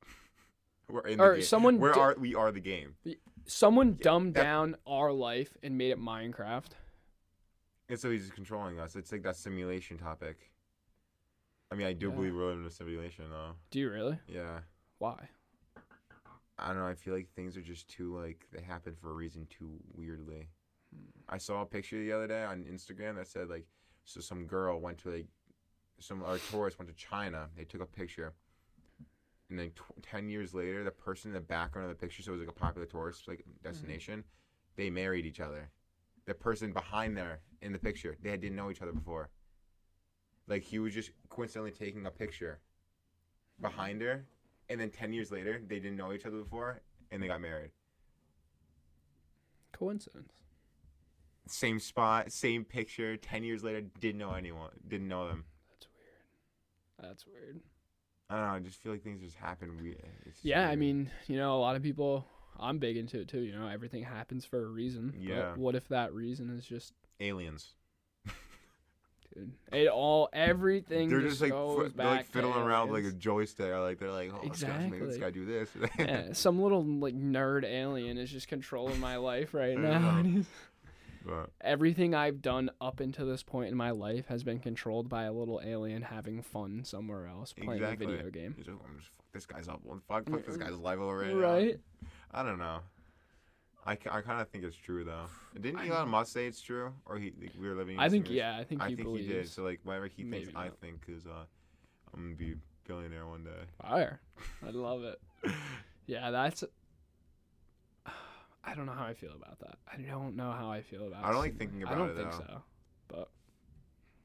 [0.88, 1.44] we're in the or game.
[1.44, 2.34] someone Where di- are we?
[2.34, 2.94] Are the game?
[3.44, 6.70] someone dumbed that- down our life and made it Minecraft.
[7.90, 8.96] And so he's controlling us.
[8.96, 10.50] It's like that simulation topic.
[11.70, 12.14] I mean, I do Yeah.
[12.14, 13.56] believe we're in a simulation, though.
[13.70, 14.18] Do you really?
[14.26, 14.60] Yeah.
[14.96, 15.28] Why?
[16.58, 16.86] I don't know.
[16.86, 20.48] I feel like things are just too like they happen for a reason too weirdly.
[20.94, 21.08] Hmm.
[21.28, 23.66] I saw a picture the other day on Instagram that said like,
[24.04, 25.26] so some girl went to like,
[25.98, 27.48] some our tourist went to China.
[27.56, 28.34] They took a picture,
[29.48, 32.32] and then tw- ten years later, the person in the background of the picture, so
[32.32, 34.24] it was like a popular tourist like destination,
[34.76, 35.70] they married each other.
[36.26, 39.30] The person behind there in the picture, they didn't know each other before.
[40.46, 42.60] Like he was just coincidentally taking a picture
[43.60, 44.26] behind her,
[44.68, 47.70] and then ten years later, they didn't know each other before, and they got married.
[49.72, 50.32] Coincidence.
[51.46, 53.16] Same spot, same picture.
[53.16, 55.44] Ten years later, didn't know anyone, didn't know them.
[55.70, 57.10] That's weird.
[57.10, 57.60] That's weird.
[58.30, 58.54] I don't know.
[58.54, 59.78] I just feel like things just happen.
[59.82, 62.26] We, it's Yeah, I mean, you know, a lot of people.
[62.58, 63.40] I'm big into it too.
[63.40, 65.12] You know, everything happens for a reason.
[65.18, 65.50] Yeah.
[65.50, 67.74] But what if that reason is just, aliens.
[69.34, 69.52] Dude?
[69.72, 71.08] It all everything.
[71.10, 73.72] They're just, just like goes fi- they're like fiddling around with like a joystick.
[73.72, 75.70] Like they're like, oh, making this guy do this.
[75.98, 80.22] yeah, some little like nerd alien is just controlling my life right now.
[81.26, 85.24] but Everything I've done up until this point in my life has been controlled by
[85.24, 88.06] a little alien having fun somewhere else playing Exactly.
[88.06, 88.54] a video game.
[88.56, 89.80] he's like, I'm just fuck this guy's up.
[90.08, 91.80] Fuck, fuck this guy's life over right, Right?
[92.02, 92.08] now.
[92.40, 92.80] I don't know.
[93.86, 95.26] I, I kind of think it's true though.
[95.60, 97.96] Didn't I- Elon Musk say it's true, or he like, we were living?
[97.96, 98.56] In I think yeah.
[98.58, 99.26] I think I he think believes.
[99.26, 99.48] he did.
[99.48, 101.44] So like whatever he thinks, I think is uh
[102.14, 102.54] I'm gonna be
[102.86, 103.50] billionaire one day.
[103.82, 104.20] Fire.
[104.66, 105.20] I love it.
[106.06, 106.64] Yeah, that's.
[108.64, 109.76] I don't know how I feel about that.
[109.92, 111.24] I don't know how I feel about.
[111.24, 111.96] I don't like thinking about it.
[111.96, 112.38] I don't it, think though.
[112.48, 112.62] so.
[113.08, 113.28] But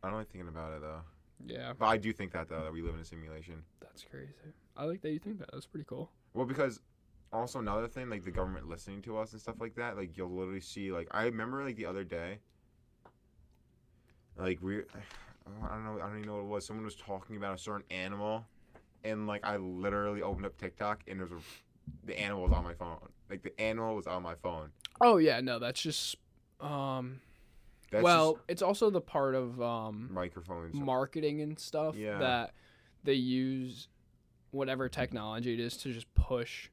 [0.04, 1.02] I don't like thinking about it though.
[1.46, 3.64] yeah, But I do think that though that we live in a simulation.
[3.82, 4.32] that's crazy.
[4.78, 5.50] I like that you think that.
[5.52, 6.10] That's pretty cool.
[6.34, 6.80] Well, because
[7.32, 10.30] also another thing, like the government listening to us and stuff like that, like you'll
[10.32, 12.40] literally see, like I remember like the other day,
[14.38, 14.78] like we,
[15.64, 16.66] I don't know, I don't even know what it was.
[16.66, 18.46] Someone was talking about a certain animal,
[19.04, 21.38] and like I literally opened up TikTok and there's a,
[22.06, 22.98] the animal was on my phone.
[23.30, 24.70] Like the animal was on my phone.
[25.02, 26.16] Oh yeah, no, that's just.
[26.60, 27.22] Um.
[27.92, 30.76] That's well, just it's also the part of um microphones.
[30.76, 32.20] marketing and stuff Yeah.
[32.20, 32.54] that
[33.04, 33.88] they use
[34.52, 36.70] whatever technology it is to just push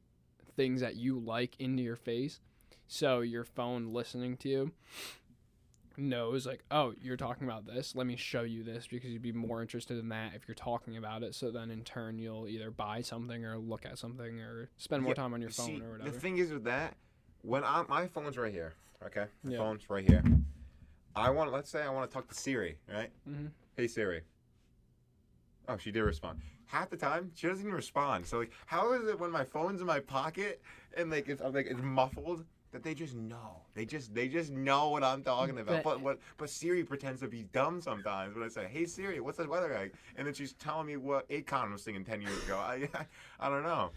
[0.56, 2.40] things that you like into your face.
[2.88, 4.72] So your phone listening to you
[5.96, 7.94] knows like, oh, you're talking about this.
[7.94, 10.96] Let me show you this because you'd be more interested in that if you're talking
[10.96, 11.34] about it.
[11.34, 15.12] So then in turn you'll either buy something or look at something or spend more
[15.12, 16.10] Yeah, time on your phone See, or whatever.
[16.10, 16.96] The thing is with that,
[17.42, 19.58] when I my phone's right here, okay, the Yeah.
[19.58, 20.22] phone's right here.
[21.14, 23.10] I want, let's say, I want to talk to Siri, right?
[23.26, 23.50] Mhm.
[23.76, 24.22] Hey Siri.
[25.68, 26.40] Oh, she did respond.
[26.66, 28.26] Half the time, she doesn't even respond.
[28.26, 30.60] So like, how is it when my phone's in my pocket
[30.96, 33.62] and like it's I'm like it's muffled that they just know?
[33.74, 35.82] They just they just know what I'm talking about.
[35.84, 36.18] But- But what?
[36.38, 39.72] But Siri pretends to be dumb sometimes when I say, "Hey Siri, what's the weather
[39.74, 42.56] like?" And then she's telling me what Akon was singing ten years ago.
[42.58, 42.88] I
[43.38, 43.90] I don't know.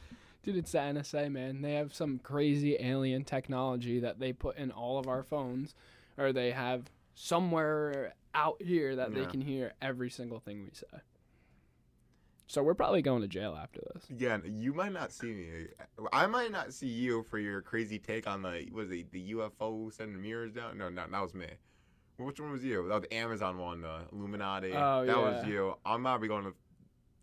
[0.44, 1.62] Dude, it's the NSA, man.
[1.62, 5.76] They have some crazy alien technology that they put in all of our phones,
[6.18, 11.02] or they have somewhere out here that they can hear every single thing we say.
[12.50, 14.06] So we're probably going to jail after this.
[14.18, 15.68] Yeah, you might not see me.
[16.12, 19.94] I might not see you for your crazy take on the was it the UFO
[19.94, 20.76] sending mirrors down?
[20.80, 21.46] No, no, that was me.
[22.18, 22.88] Which one was you?
[22.88, 24.74] That was the Amazon one, the Illuminati.
[24.74, 25.76] Oh, that was you.
[25.86, 26.54] I'm not be going to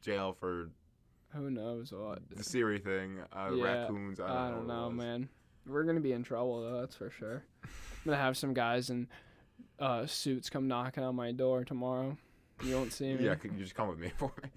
[0.01, 0.71] jail for
[1.35, 2.21] Who knows what?
[2.31, 3.19] the Siri thing.
[3.33, 4.21] Uh, Yeah, Raccoons.
[4.21, 5.29] I don't, I don't it know, man.
[5.67, 7.43] We're gonna be in trouble though, that's for sure.
[7.65, 7.71] I'm
[8.05, 9.09] gonna have some guys in
[9.81, 12.17] uh, suits come knocking on my door tomorrow.
[12.63, 13.25] You won't see me.
[13.25, 14.49] Yeah, could you just come with me for me?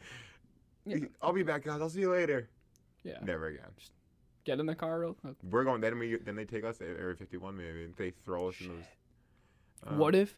[0.86, 0.98] Yeah.
[1.22, 1.82] I'll be back, guys.
[1.82, 2.50] I'll see you later.
[3.04, 3.18] Yeah.
[3.24, 3.66] Never again.
[4.46, 5.36] Get in the car real quick.
[5.50, 5.82] We're going.
[5.82, 7.58] Then we then they take us to Area 51.
[7.58, 8.86] Maybe they throw us in those.
[9.86, 10.36] um, what if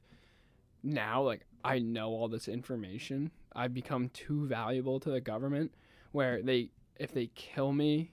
[0.83, 5.73] now like I know all this information, I've become too valuable to the government
[6.11, 8.11] where they if they kill me,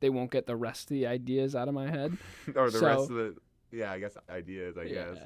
[0.00, 2.16] they won't get the rest of the ideas out of my head.
[2.54, 3.36] or the rest of the
[3.70, 4.78] yeah, I guess ideas.
[4.78, 5.18] I guess.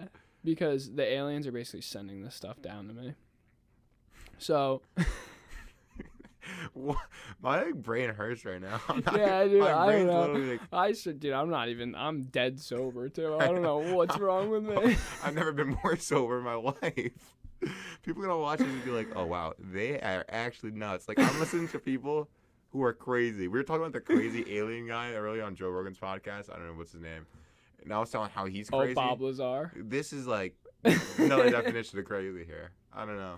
[0.44, 3.14] Because the aliens are basically sending this stuff down to me.
[4.38, 4.82] So?
[7.42, 8.80] My brain hurts right now.
[8.88, 10.32] Not- Yeah, dude, I don't know.
[10.50, 13.36] like, I said, dude, I'm not even I'm dead sober too.
[13.40, 14.96] I don't know what's wrong with me.
[15.24, 17.34] I've never been more sober in my life.
[18.04, 21.18] People are gonna watch this and be like, "Oh wow, they are actually nuts." Like
[21.18, 22.28] I'm listening to people
[22.70, 23.48] who are crazy.
[23.48, 26.50] We were talking about the crazy alien guy earlier on Joe Rogan's podcast.
[26.50, 27.26] I don't know what's his name.
[27.82, 28.80] And I was telling how he's crazy.
[28.80, 28.94] oh, crazy.
[28.94, 29.72] Bob Lazar.
[29.76, 30.54] This is like
[31.18, 32.70] another definition of crazy here.
[32.92, 33.36] I don't know.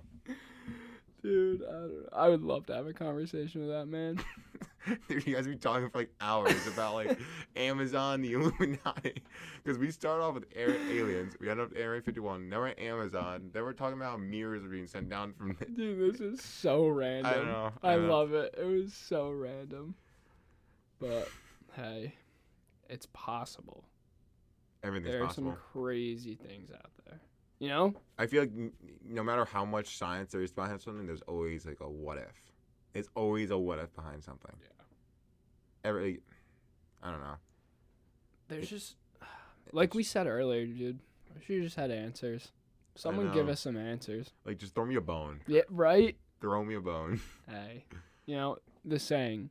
[1.23, 2.09] Dude, I, don't know.
[2.13, 4.23] I would love to have a conversation with that man.
[5.09, 7.19] Dude, you guys be talking for like hours about like
[7.57, 9.23] Amazon, the Illuminati,
[9.63, 11.35] because we start off with air, aliens.
[11.39, 12.49] We end up at Area 51.
[12.49, 13.51] Now we're at Amazon.
[13.53, 15.57] Then we're talking about how mirrors are being sent down from.
[15.75, 17.47] Dude, this is so random.
[17.47, 18.07] know, I, I know.
[18.07, 18.55] love it.
[18.59, 19.95] It was so random.
[20.99, 21.29] But
[21.75, 22.15] hey,
[22.89, 23.85] it's possible.
[24.83, 25.13] Everything's possible.
[25.13, 25.51] There are possible.
[25.53, 27.21] some crazy things out there.
[27.61, 27.95] You know?
[28.19, 28.53] I feel like
[29.09, 32.35] no matter how much science there is behind something, there's always like a what if.
[32.95, 34.53] It's always a what if behind something.
[34.61, 34.85] Yeah.
[35.85, 36.21] Every,
[37.03, 37.37] I don't know.
[38.49, 38.97] There's It- just
[39.73, 40.99] like we said earlier, dude.
[41.37, 42.49] We should just had answers.
[42.97, 44.31] Someone give us some answers.
[44.45, 45.41] Like just throw me a bone.
[45.47, 46.17] Yeah, right?
[46.41, 47.21] Throw me a bone.
[47.49, 47.85] Hey.
[48.27, 49.51] You know, the saying,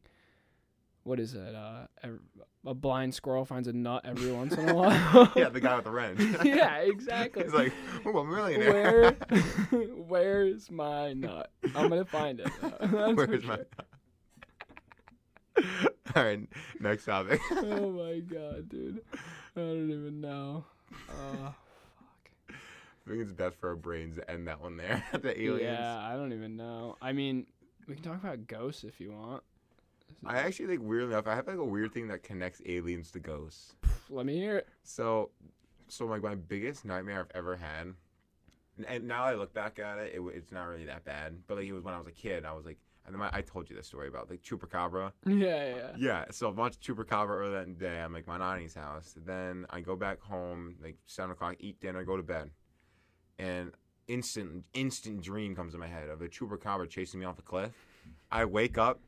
[1.04, 1.56] what is it?
[1.56, 1.88] Uh,
[2.66, 5.32] a blind squirrel finds a nut every once in a while.
[5.36, 6.20] yeah, the guy with the wrench.
[6.44, 7.44] yeah, exactly.
[7.44, 7.74] He's like,
[8.06, 9.14] oh, a millionaire.
[9.72, 11.52] Where, where's my nut?
[11.76, 12.50] I'm gonna find it.
[12.62, 12.70] though.
[12.80, 13.56] That's for Where's my?
[13.56, 13.66] sure.
[16.16, 16.40] All right,
[16.80, 17.40] next topic.
[17.52, 19.02] Oh my god, dude.
[19.56, 20.64] I don't even know.
[21.10, 21.52] Uh,
[22.50, 25.04] I think it's best for our brains to end that one there.
[25.12, 25.62] the aliens.
[25.80, 26.96] yeah, I don't even know.
[27.02, 27.46] I mean,
[27.88, 29.44] we can talk about ghosts if you want.
[30.26, 33.20] I actually think weird enough, I have like a weird thing that connects aliens to
[33.20, 33.76] ghosts.
[34.10, 34.68] Let me hear it.
[34.84, 35.30] So,
[35.88, 37.94] so like my biggest nightmare I've ever had,
[38.88, 41.38] and- now I look back at it, it, it's not really that bad.
[41.48, 42.46] But like it was when I was a kid.
[42.46, 45.12] I was like, and then I, I told you this story about like chupacabra.
[45.26, 45.92] Yeah, yeah.
[45.98, 48.00] Yeah, so I watched chupacabra earlier that day.
[48.00, 49.16] I'm like my nanny's house.
[49.26, 52.52] Then I go back home, like seven o'clock, eat dinner, go to bed,
[53.38, 53.72] and
[54.08, 57.72] instant instant dream comes in my head of a chupacabra chasing me off a cliff.
[58.32, 59.00] I wake up,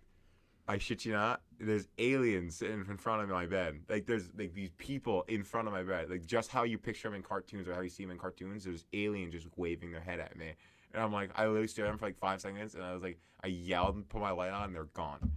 [0.67, 3.81] I shit you not, there's aliens sitting in front of my bed.
[3.89, 6.09] Like there's like these people in front of my bed.
[6.09, 8.63] Like just how you picture them in cartoons or how you see them in cartoons.
[8.63, 10.53] There's aliens just waving their head at me,
[10.93, 13.03] and I'm like, I literally stared at them for like five seconds, and I was
[13.03, 15.31] like, I yelled and put my light on, and they're gone.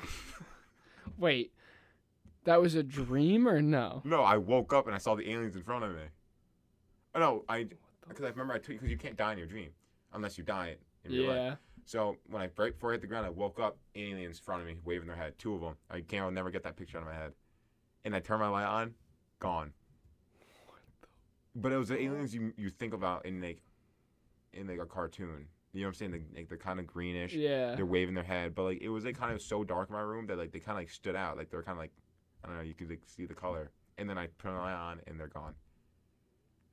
[1.18, 1.52] Wait,
[2.44, 4.02] that was a dream or no?
[4.04, 6.02] No, I woke up and I saw the aliens in front of me.
[7.14, 7.66] Oh no, I
[8.08, 9.70] because I remember I you because you can't die in your dream
[10.12, 11.58] unless you die in real life.
[11.86, 14.60] So when I right before I hit the ground, I woke up, aliens in front
[14.60, 15.76] of me, waving their head, two of them.
[15.88, 17.32] I can't, I'll never get that picture out of my head.
[18.04, 18.94] And I turn my light on,
[19.38, 19.72] gone.
[21.54, 23.62] But it was the aliens you you think about in like
[24.52, 25.46] in like a cartoon.
[25.72, 26.12] You know what I'm saying?
[26.12, 27.34] Like, like they're kind of greenish.
[27.34, 27.76] Yeah.
[27.76, 30.02] They're waving their head, but like it was like kind of so dark in my
[30.02, 31.36] room that like they kind of like stood out.
[31.36, 31.92] Like they're kind of like
[32.42, 32.62] I don't know.
[32.62, 33.70] You could like see the color.
[33.96, 35.54] And then I turn my light on, and they're gone.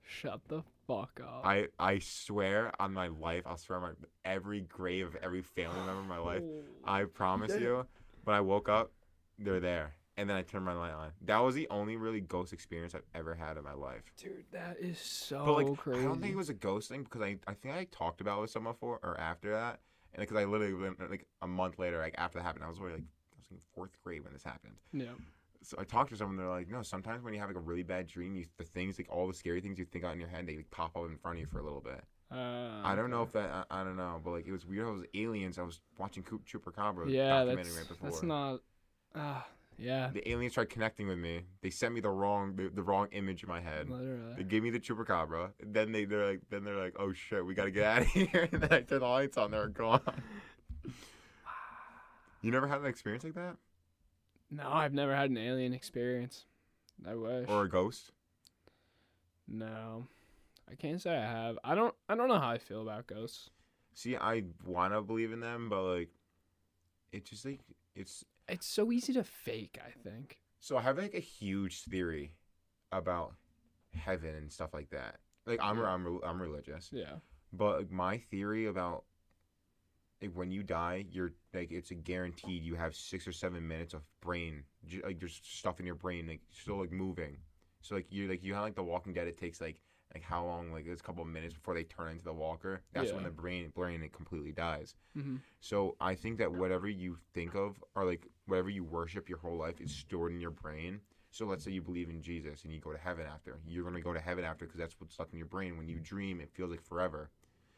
[0.06, 1.42] Shut the fuck up.
[1.44, 5.80] I I swear on my life, I'll swear on my every grave of every family
[5.86, 6.44] member in my life.
[6.84, 7.86] I promise you.
[8.24, 8.92] When I woke up,
[9.38, 11.12] they're there, and then I turned my light on.
[11.26, 14.04] That was the only really ghost experience I've ever had in my life.
[14.16, 16.02] Dude, that is so But like, crazy.
[16.02, 18.38] I don't think it was a ghost thing because I I think I talked about
[18.38, 19.80] it with someone before or after that,
[20.14, 22.96] and because I literally like a month later, like after that happened, I was already
[22.96, 24.76] like I was in fourth grade when this happened.
[24.94, 25.14] Yeah.
[25.66, 26.38] So I talked to someone.
[26.38, 26.82] They're like, no.
[26.84, 29.34] Sometimes when you have like a really bad dream, you, the things like all the
[29.34, 31.42] scary things you think out in your head, they like, pop up in front of
[31.42, 32.02] you for a little bit.
[32.32, 33.68] Uh, I don't know if that.
[33.70, 34.88] I, I don't know, but like it was weird.
[34.88, 35.60] I was aliens.
[35.60, 38.10] I was watching Coop Chupacabra Yeah, documentary that's right before.
[38.10, 38.60] that's not.
[39.16, 39.46] Ah,
[39.78, 40.10] yeah.
[40.12, 41.42] The aliens tried connecting with me.
[41.62, 43.88] They sent me the wrong the, the wrong image in my head.
[43.90, 44.36] Literally.
[44.38, 45.52] They gave me the chupacabra.
[45.64, 48.50] Then they they're like then they're like oh shit we gotta get out of here.
[48.52, 49.52] and then I turn the lights on.
[49.52, 50.02] They're gone.
[52.42, 53.56] You never had an experience like that,
[54.56, 56.46] No, I've never had an alien experience.
[57.08, 57.50] I wish.
[57.50, 58.12] or a ghost?
[59.48, 60.08] no,
[60.70, 61.58] I can't say I have.
[61.64, 61.94] I don't.
[62.08, 63.50] I don't know how I feel about ghosts.
[63.94, 66.10] See, I wanna believe in them, but like,
[67.12, 67.62] it just like
[67.96, 68.24] it's.
[68.48, 69.80] It's so easy to fake.
[69.84, 70.38] I think.
[70.60, 72.34] So I have like a huge theory
[72.92, 73.34] about
[73.94, 75.18] heaven and stuff like that.
[75.46, 76.90] Like I'm I'm I'm religious.
[76.92, 77.16] Yeah.
[77.52, 79.04] But like, my theory about
[80.24, 83.94] like when you die, you're like it's a guaranteed you have six or seven minutes
[83.94, 84.64] of brain
[85.04, 87.38] like there's stuff in your brain like still like moving.
[87.82, 89.28] So like you like you have like The Walking Dead.
[89.28, 89.82] It takes like
[90.14, 92.82] like how long like it's a couple of minutes before they turn into the Walker.
[92.94, 94.96] That's when the brain brain it completely dies.
[95.16, 99.40] hmm So I think that whatever you think of or like whatever you worship your
[99.40, 101.02] whole life is stored in your brain.
[101.32, 103.60] So let's say you believe in Jesus and you go to heaven after.
[103.66, 105.78] You're going to go to heaven after because that's what's stuck in your brain.
[105.78, 107.32] When you dream, it feels like forever.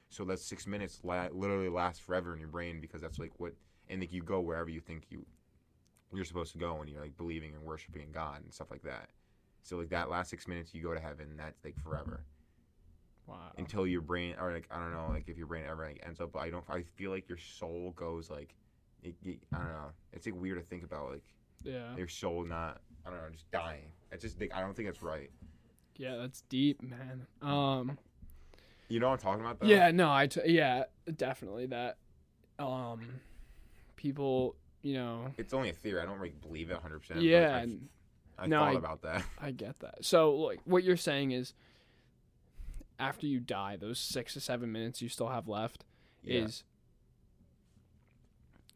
[0.10, 3.54] So that six minutes la- literally lasts forever in your brain because that's like what,
[3.90, 5.26] and like you go wherever you think you
[6.14, 9.10] you're supposed to go and you're like believing and worshiping God and stuff like that.
[9.64, 11.36] So like that last six minutes, you go to heaven.
[11.38, 12.24] That's like forever
[13.28, 13.52] Wow.
[13.58, 16.22] until your brain or like I don't know like if your brain ever like ends
[16.22, 18.54] up I don't I feel like your soul goes like
[19.02, 21.24] it, it- I don't know it's like weird to think about like
[21.64, 21.96] Yeah.
[21.98, 25.02] your soul not I don't know just dying it's just like, I don't think it's
[25.02, 25.32] right
[25.98, 26.18] Yeah.
[26.18, 27.26] That's deep, man.
[27.42, 27.98] Um.
[28.88, 29.92] You know what I'm talking about though Yeah.
[29.92, 30.12] No.
[30.12, 30.28] I.
[30.28, 30.84] T- yeah.
[31.16, 31.98] Definitely that.
[32.60, 33.02] Um.
[33.96, 34.56] People.
[34.82, 35.34] You know.
[35.38, 37.56] it's only a theory I don't really believe it 100 percent Yeah.
[37.56, 40.06] I, I no, thought I- about that I get that.
[40.06, 41.54] So, like, what you're saying is,
[43.00, 45.84] after you die, those six to seven minutes you still have left
[46.24, 46.42] yeah.
[46.44, 46.64] is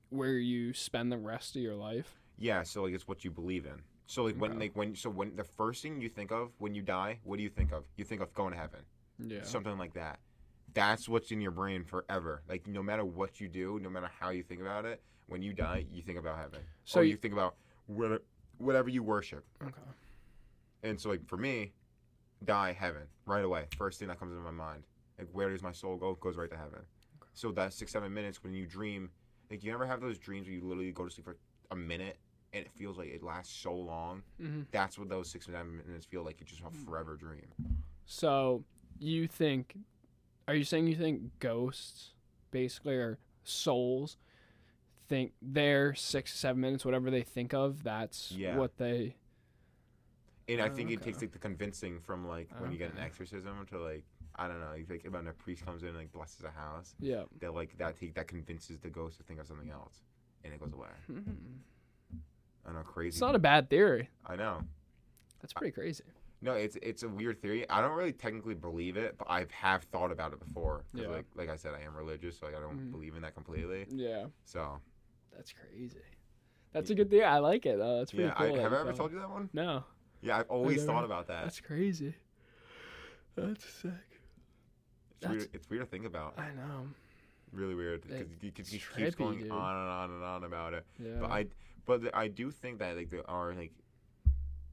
[0.10, 2.20] where you spend the rest of your life.
[2.38, 4.60] yeah so like it's what you believe in so like when Okay.
[4.62, 7.44] like when so when the first thing you think of when you die what do
[7.44, 8.80] you think of you think of going to heaven
[9.20, 9.44] Yeah.
[9.44, 10.20] something like that.
[10.74, 12.42] That's what's in your brain forever.
[12.48, 15.54] Like no matter what you do, no matter how you think about it, when you
[15.54, 16.62] die, you think about heaven.
[16.86, 17.56] So or you- you think about
[17.88, 18.24] what-
[18.58, 19.46] whatever you worship.
[19.62, 19.82] okay.
[20.84, 21.74] And so like for me,
[22.46, 23.68] die heaven right away.
[23.78, 24.84] First thing that comes into my mind.
[25.18, 26.12] Like where does my soul go?
[26.12, 26.80] It goes right to heaven.
[27.22, 27.30] Okay.
[27.34, 29.10] So that six seven minutes when you dream,
[29.52, 31.38] like you ever have those dreams where you literally go to sleep for
[31.72, 32.18] a minute
[32.54, 34.24] and it feels like it lasts so long.
[34.40, 36.40] hmm That's what those six seven minutes feel like.
[36.42, 37.48] It's just a forever dream.
[38.06, 38.64] So,
[39.00, 39.78] you think,
[40.48, 42.12] are you saying you think ghosts,
[42.52, 44.18] basically, or souls,
[45.08, 48.58] think their six seven minutes, whatever they think of, that's Yeah.
[48.58, 49.16] what they.
[50.48, 53.00] And I Oh, think it takes like the convincing from like when you get an
[53.00, 54.04] exorcism to like
[54.36, 56.96] I don't know, you like when a priest comes in and like blesses a house,
[57.00, 57.24] Yeah.
[57.42, 60.02] that like that take that convinces the ghost to think of something else,
[60.44, 60.88] and it goes away.
[61.12, 61.58] Mhm.
[62.66, 63.10] I know, crazy.
[63.16, 64.10] It's not a bad theory.
[64.26, 64.62] I know.
[65.42, 66.04] That's pretty crazy.
[66.42, 67.70] No, it's it's a weird theory.
[67.70, 70.86] I don't really technically believe it, but I have thought about it before.
[70.94, 71.08] 'Cause, Yeah.
[71.10, 72.92] Like like I said, I am religious, so like, I don't Mhm.
[72.92, 73.86] believe in that completely.
[73.90, 74.28] Yeah.
[74.46, 74.80] So
[75.36, 76.00] That's crazy.
[76.72, 77.26] That's a good theory.
[77.26, 77.98] I like it though.
[78.00, 78.56] That's pretty yeah, cool.
[78.56, 79.50] I, have I ever told you that one?
[79.54, 79.84] No.
[80.22, 81.44] Yeah, I've always thought about that.
[81.44, 82.16] That's crazy.
[83.36, 83.92] That's sick.
[85.12, 85.50] It's That's- weird.
[85.56, 86.38] It's weird to think about.
[86.40, 86.88] I know.
[87.52, 89.52] Really weird because It- you, 'cause it's you keeps going dude.
[89.52, 90.86] on and on and on about it.
[91.00, 91.20] Yeah.
[91.20, 91.48] But I,
[91.86, 93.72] but I do think that like there are like,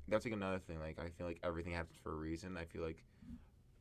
[0.09, 0.79] that's like another thing.
[0.81, 2.57] Like I feel like everything happens for a reason.
[2.57, 3.03] I feel like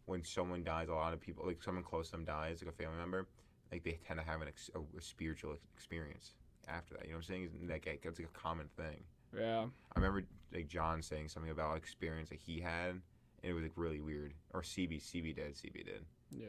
[0.06, 2.78] when someone dies, a lot of people like someone close to them dies, like a
[2.78, 3.28] family member,
[3.72, 6.32] like they tend to have an ex- a, spiritual ex- experience
[6.68, 7.06] after that.
[7.06, 7.50] You know what I'm saying?
[7.70, 9.04] Like it's like a common thing.
[9.38, 9.66] yeah.
[9.96, 10.24] I remember
[10.54, 13.02] like John saying something about experience that he had, and
[13.44, 14.34] it was like really weird.
[14.54, 16.06] Or CB, CB did, CB did.
[16.32, 16.48] Yeah.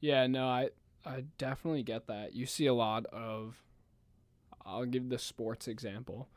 [0.00, 0.70] Yeah, no, I
[1.04, 2.34] I definitely get that.
[2.34, 3.62] You see a lot of
[4.64, 6.28] I'll give the sports example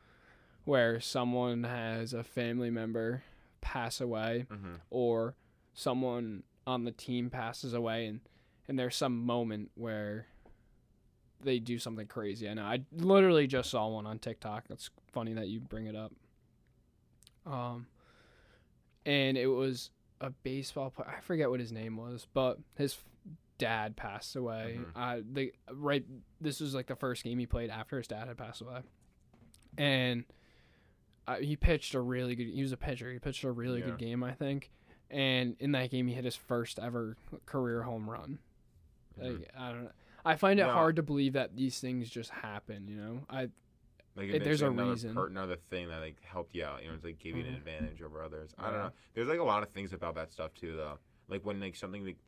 [0.64, 3.22] where someone has a family member
[3.60, 4.74] pass away Mm-hmm.
[4.90, 5.34] or
[5.72, 8.20] someone on the team passes away and
[8.68, 10.26] and there's some moment where
[11.42, 12.48] they do something crazy.
[12.48, 12.62] I know.
[12.64, 14.64] I literally just saw one on TikTok.
[14.70, 16.12] It's funny that you bring it up.
[17.46, 17.86] Um
[19.04, 19.90] and it was
[20.20, 21.12] a baseball player.
[21.16, 22.96] I forget what his name was, but his
[23.58, 24.78] dad passed away.
[24.80, 24.86] Mhm.
[24.96, 26.04] Uh the right
[26.40, 28.80] this was like the first game he played after his dad had passed away.
[29.76, 30.24] And
[31.26, 33.12] uh, he pitched a really good he was a pitcher.
[33.12, 33.86] He pitched a really Yeah.
[33.86, 34.70] good game, I think.
[35.10, 37.16] And in that game he hit his first ever
[37.46, 38.38] career home run.
[39.16, 39.90] Like I don't know.
[40.24, 40.72] I find it No.
[40.72, 43.20] hard to believe that these things just happen, you know.
[43.28, 43.50] I
[44.16, 45.12] Like It- there's a another reason.
[45.14, 46.82] per- another thing that like helped you out.
[46.82, 47.56] You know, it's like give you an Mhm.
[47.56, 48.54] advantage over others.
[48.56, 48.82] I don't Yeah.
[48.84, 48.92] know.
[49.14, 51.00] There's like a lot of things about that stuff too, though.
[51.28, 52.18] Like when like something like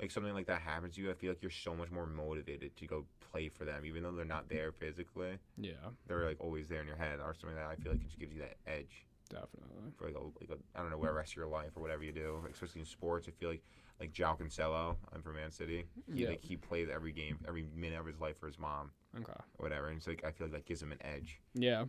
[0.00, 2.76] like something like that happens to you, I feel like you're so much more motivated
[2.76, 5.38] to go play for them, even though they're not there physically.
[5.56, 5.72] yeah,
[6.06, 8.18] They're like always there in your head, or something that I feel like it just
[8.18, 9.92] gives you that edge definitely.
[9.96, 12.02] for like a, like a I don't know, the rest of your life or whatever
[12.04, 12.38] you do.
[12.42, 13.62] Like, especially in sports, I feel like
[13.98, 15.86] like João Cancelo, I'm from Man City.
[16.14, 16.28] He Yeah.
[16.30, 19.32] like he plays every game, every minute of his life for his mom, Okay.
[19.58, 19.88] or whatever.
[19.88, 21.40] And it's like I feel like that gives him an edge.
[21.54, 21.86] Yeah,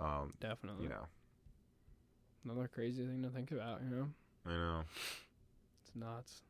[0.00, 0.84] Um, definitely.
[0.84, 1.06] you know,
[2.44, 4.08] Another crazy thing to think about, you know.
[4.46, 4.80] I know.
[5.82, 6.40] It's nuts.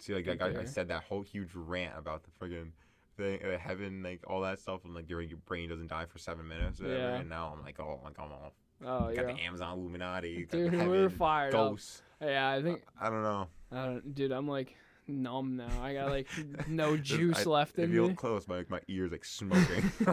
[0.00, 2.70] See, like, like I, I said that whole huge rant about the friggin'
[3.16, 6.18] thing, uh, heaven, like all that stuff, and like your your brain doesn't die for
[6.18, 6.98] seven minutes, whatever.
[6.98, 7.14] Yeah.
[7.16, 9.22] And now I'm like, oh, like I'm all Oh got yeah.
[9.34, 11.70] the Amazon Illuminati, got Dude, heaven, were fired up.
[11.72, 12.00] ghosts.
[12.22, 13.48] Yeah, I think I don't know.
[13.72, 14.74] I don't dude, I'm like
[15.06, 15.68] numb now.
[15.82, 16.28] I got like
[16.68, 18.08] no juice I- left If in you me.
[18.08, 19.90] look close, my like, my ears like smoking.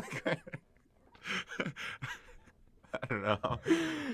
[2.93, 3.59] I don't know.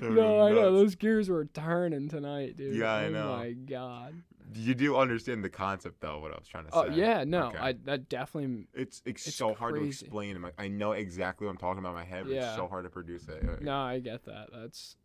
[0.01, 2.75] No, I know those gears were turning tonight, dude.
[2.75, 3.37] Yeah, I oh know.
[3.37, 4.13] my god.
[4.53, 6.19] You do understand the concept, though.
[6.19, 6.89] What I was trying to oh, say.
[6.91, 7.57] Oh yeah, no, Okay.
[7.57, 10.41] I that definitely It's it's, It's so hard to explain.
[10.41, 12.47] Like, I know exactly what I'm talking about in my head, but Yeah.
[12.47, 13.45] it's so hard to produce it.
[13.45, 14.49] Like, no, I get that.
[14.53, 14.97] That's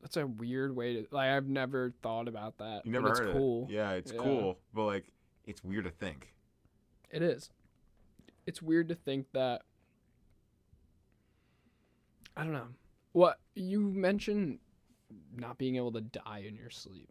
[0.00, 1.30] that's a weird way to like.
[1.30, 2.86] I've never thought about that.
[2.86, 3.66] You never it's heard cool.
[3.68, 3.72] it.
[3.72, 4.18] Yeah, it's Yeah.
[4.18, 5.12] cool, but like,
[5.46, 6.34] it's weird to think.
[7.10, 7.50] It is.
[8.46, 9.62] It's weird to think that.
[12.36, 12.68] I don't know.
[13.12, 14.58] What you mentioned,
[15.34, 17.10] not being able to die in your sleep,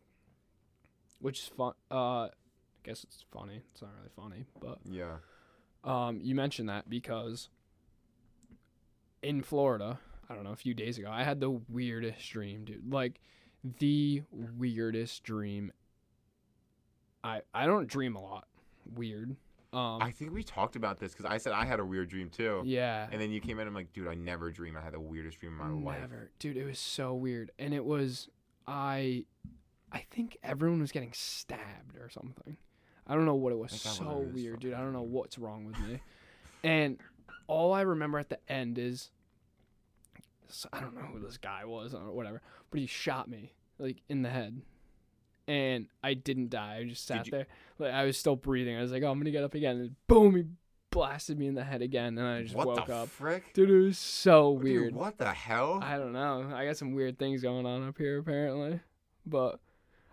[1.26, 1.73] which is fun.
[1.91, 2.30] Uh, I
[2.84, 3.61] guess it's funny.
[3.71, 5.17] It's not really funny, but Yeah.
[5.84, 7.49] um, you mentioned that because
[9.21, 9.99] in Florida,
[10.30, 12.91] I don't know, a few days ago, I had the weirdest dream, dude.
[12.91, 13.19] Like
[13.80, 15.71] the weirdest dream.
[17.23, 18.47] I I don't dream a lot.
[18.93, 19.36] Weird.
[19.73, 22.30] Um, I think we talked about this because I said I had a weird dream
[22.30, 22.61] too.
[22.65, 23.07] yeah.
[23.11, 24.78] And then you came in and I'm like, dude, I never dream.
[24.78, 26.01] I had the weirdest dream of my life.
[26.01, 26.55] Never, dude.
[26.55, 28.30] It was so weird, and it was
[28.67, 29.26] I.
[29.96, 32.58] I think everyone was getting stabbed or something.
[33.08, 33.72] I don't know what it was.
[33.72, 34.74] Like, So would've weird, dude.
[34.74, 36.00] I don't know what's wrong with me.
[36.64, 36.98] and
[37.48, 39.10] all I remember at the end is
[40.74, 42.41] I don't know who this guy was or whatever,
[42.72, 44.62] but he shot me like in the head.
[45.48, 46.78] And I didn't die.
[46.82, 47.46] I just sat there.
[47.78, 48.76] Like I was still breathing.
[48.76, 50.43] I was like, "Oh, I'm gonna get up again." And boom, he
[50.89, 53.10] blasted me in the head again, and I just what woke the up.
[53.10, 53.54] frick?
[53.54, 54.96] Dude, it was so Dude, weird.
[54.96, 55.80] what the hell?
[55.84, 56.52] I don't know.
[56.54, 58.80] I got some weird things going on up here apparently,
[59.26, 59.60] but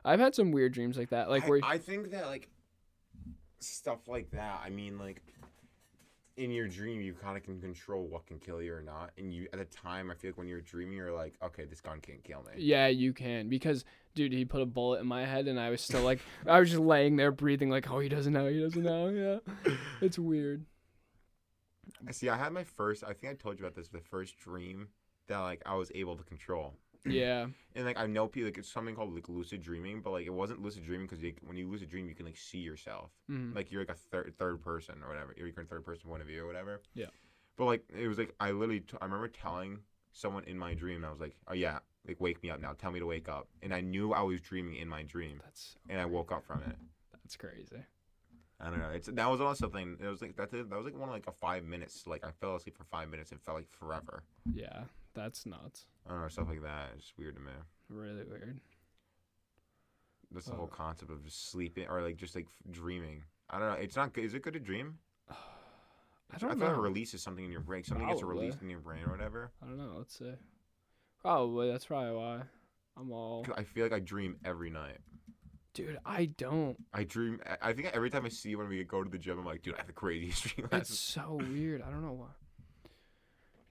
[0.04, 1.28] I've had some weird dreams like that.
[1.30, 2.48] Like I, where I think that like
[3.60, 4.60] stuff like that.
[4.64, 5.22] I mean, like
[6.36, 9.10] in your dream, you kind of can control what can kill you or not.
[9.18, 11.80] And you, at the time, I feel like when you're dreaming, you're like, okay, this
[11.80, 12.52] gun can't kill me.
[12.56, 13.84] yeah, you can because
[14.14, 16.70] dude, he put a bullet in my head and I was still like I was
[16.70, 18.48] just laying there breathing like, "Oh, he doesn't know.
[18.48, 19.08] He doesn't know."
[19.66, 19.74] Yeah.
[20.00, 20.64] It's weird.
[22.10, 23.04] See, I had my first.
[23.04, 23.88] I think I told you about this.
[23.88, 24.88] The first dream
[25.28, 26.74] that like I was able to control.
[27.06, 27.46] Yeah.
[27.74, 30.32] And like I know people like it's something called like lucid dreaming, but like it
[30.32, 33.10] wasn't lucid dreaming because when you lucid dream, you can like see yourself.
[33.30, 33.54] Mhm.
[33.54, 35.34] like you're like a third third person or whatever.
[35.36, 36.80] You're in third person point of view or whatever.
[36.94, 37.06] Yeah.
[37.56, 39.78] But like it was like I literally t- I remember telling
[40.12, 42.92] someone in my dream I was like, oh yeah, like wake me up now, tell
[42.92, 46.00] me to wake up, and I knew I was dreaming in my dream, That's and
[46.00, 46.76] I woke up from it.
[47.12, 47.82] that's crazy.
[48.60, 48.90] I don't know.
[48.90, 49.96] It's that was also something.
[50.00, 50.52] It was like that.
[50.52, 52.06] That was like one of like a five minutes.
[52.06, 54.22] Like I fell asleep for five minutes and felt like forever.
[54.54, 54.84] Yeah.
[55.14, 55.86] That's nuts.
[56.06, 56.90] I don't know stuff like that.
[56.96, 57.52] It's weird to me.
[57.88, 58.60] Really weird.
[60.32, 63.22] That's the whole concept of just sleeping or like just like f- dreaming.
[63.50, 63.74] I don't know.
[63.74, 64.24] It's not good.
[64.24, 64.94] Is it good to dream?
[65.30, 66.66] I don't I know.
[66.66, 67.84] thought it releases something in your brain.
[67.84, 68.40] Something gets Probably.
[68.40, 69.50] released in your brain or whatever.
[69.62, 69.94] I don't know.
[69.98, 70.32] Let's see.
[71.20, 72.40] Probably that's probably why.
[72.96, 74.98] I'm all 'Cause I feel like I dream every night.
[75.74, 75.98] dude.
[76.06, 76.76] I don't.
[76.94, 77.40] I dream.
[77.46, 79.44] I- I think every time I see you when we go to the gym, I'm
[79.44, 80.68] like, dude, I have the craziest dream.
[80.72, 81.82] last It's so weird.
[81.82, 82.28] I don't know why.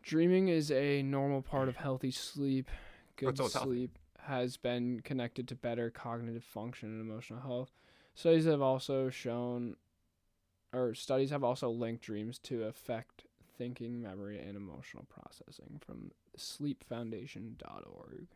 [0.02, 2.70] Dreaming is a normal part of healthy sleep.
[3.16, 3.68] Good always healthy.
[3.68, 7.72] sleep has been connected to better cognitive function and emotional health.
[8.14, 9.76] Studies have also shown,
[10.74, 13.26] or studies have also linked dreams to affect
[13.58, 18.28] thinking, memory, and emotional processing from sleepfoundation.org.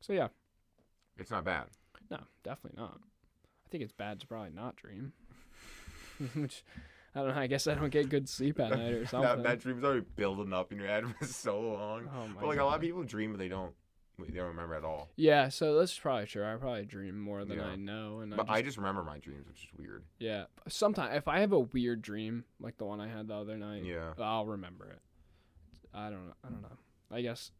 [0.00, 0.28] So, yeah,
[1.16, 1.64] It's not bad.
[2.10, 3.00] no, definitely not.
[3.64, 5.12] I think it's bad to probably not dream.
[6.34, 6.62] Which,
[7.14, 7.40] I don't know.
[7.40, 9.28] I guess I don't get good sleep at night or something.
[9.36, 12.08] that, that dream's already building up in your head for so long.
[12.12, 13.72] Oh my But like a lot of people dream, but they don't.
[14.16, 15.08] They don't remember at all.
[15.16, 16.44] Yeah, so that's probably true.
[16.44, 17.66] I probably dream more than Yeah.
[17.66, 20.04] I know, and But I I just, just remember my dreams, which is weird.
[20.20, 20.44] yeah.
[20.68, 23.84] Sometimes if I have a weird dream, like the one I had the other night,
[23.84, 24.12] Yeah.
[24.20, 25.00] I'll remember it.
[25.92, 26.34] I don't know.
[26.44, 26.78] I don't know.
[27.10, 27.50] I guess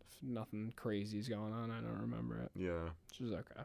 [0.00, 2.88] if nothing crazy's going on, I don't remember it, Yeah.
[3.10, 3.60] which is okay.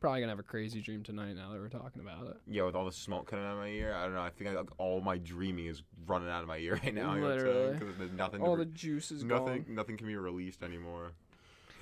[0.00, 2.36] Probably gonna have a crazy dream tonight now that we're talking about it.
[2.46, 4.20] Yeah, with all the smoke coming out of my ear, I don't know.
[4.22, 7.14] I think I, like, all my dreaming is running out of my ear right now.
[7.16, 7.72] Literally.
[7.78, 8.42] because there's nothing.
[8.42, 9.62] All re- the juice is nothing.
[9.62, 9.74] gone.
[9.74, 11.12] Nothing can be released anymore.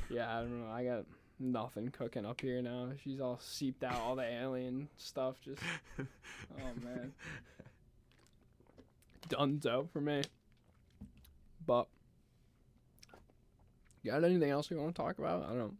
[0.08, 0.70] Yeah, I don't know.
[0.72, 1.04] I got
[1.40, 2.90] nothing cooking up here now.
[3.02, 3.96] She's all seeped out.
[3.96, 5.62] All the alien stuff just.
[5.98, 7.12] Oh man.
[9.28, 10.22] Dunzo for me.
[11.66, 11.86] But
[14.02, 15.44] you got anything else you want to talk about?
[15.44, 15.72] I don't know.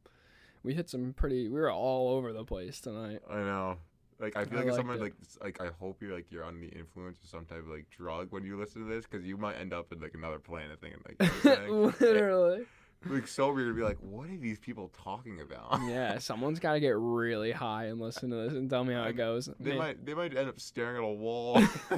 [0.65, 1.49] We hit some pretty.
[1.49, 3.21] We were all over the place tonight.
[3.29, 3.79] I know.
[4.23, 6.69] Like I feel I like someone like like I hope you're like you're on the
[6.69, 9.57] influence of some type of like drug when you listen to this because you might
[9.57, 12.15] end up in like another planet thinking like you know what I'm saying?
[12.15, 12.65] Literally.
[13.07, 15.81] like so weird to be like what are these people talking about?
[15.89, 19.03] yeah, someone's got to get really high and listen to this and tell me how
[19.03, 19.49] it goes.
[19.59, 21.55] They Man, might they might end up staring at a wall.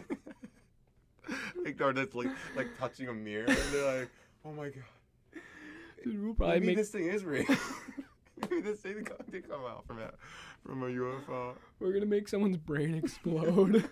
[1.63, 4.11] like they're just like like touching a mirror and they're like,
[4.47, 4.85] oh my god.
[6.03, 7.45] Dude, we'll probably Maybe make this thing is real.
[8.41, 10.11] Maybe this thing did come out from a
[10.67, 11.55] from a UFO.
[11.81, 13.89] we're gonna make someone's brain explode.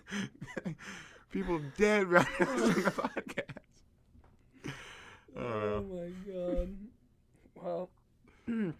[1.30, 4.72] People dead right now to the podcast.
[5.36, 6.76] Oh my god.
[7.54, 7.90] Well,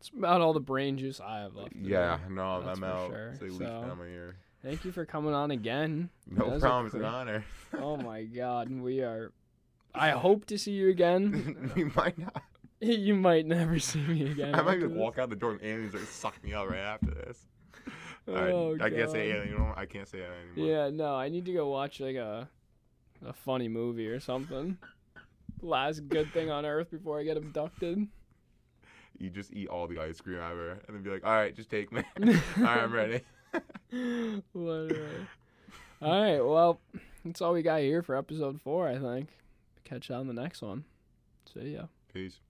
[0.00, 1.72] it's about all the brain juice I have left.
[1.72, 1.90] today.
[1.90, 3.10] Yeah, no, That's I'm out.
[3.10, 3.28] sure.
[3.40, 4.36] It's like So- my ear.
[4.64, 6.08] Thank you for coming on again.
[6.30, 6.86] No That problem.
[6.86, 7.44] It's an honor.
[7.76, 9.32] Oh my god, we are.
[9.92, 11.72] I hope to see you again.
[11.74, 12.42] we might not.
[12.90, 14.54] you might never see me again.
[14.54, 17.12] I might just walk out the door and aliens like suck me up right after
[17.12, 17.46] this.
[18.26, 19.36] Oh, I can't say God.
[19.36, 19.48] alien.
[19.52, 20.74] You know, I can't say that anymore.
[20.74, 22.48] Yeah, no, I need to go watch like a
[23.24, 24.78] a funny movie or something.
[25.60, 28.08] Last good thing on earth before I get abducted.
[29.18, 31.70] You just eat all the ice cream ever, and then be like, "All right, just
[31.70, 32.02] take me.
[32.26, 33.20] all right, I'm ready."
[34.54, 35.26] Literally.
[36.00, 36.80] All right, well,
[37.24, 39.28] that's all we got here for episode four, I think.
[39.84, 40.84] Catch you on the next one.
[41.52, 41.82] See ya.
[42.12, 42.40] Peace.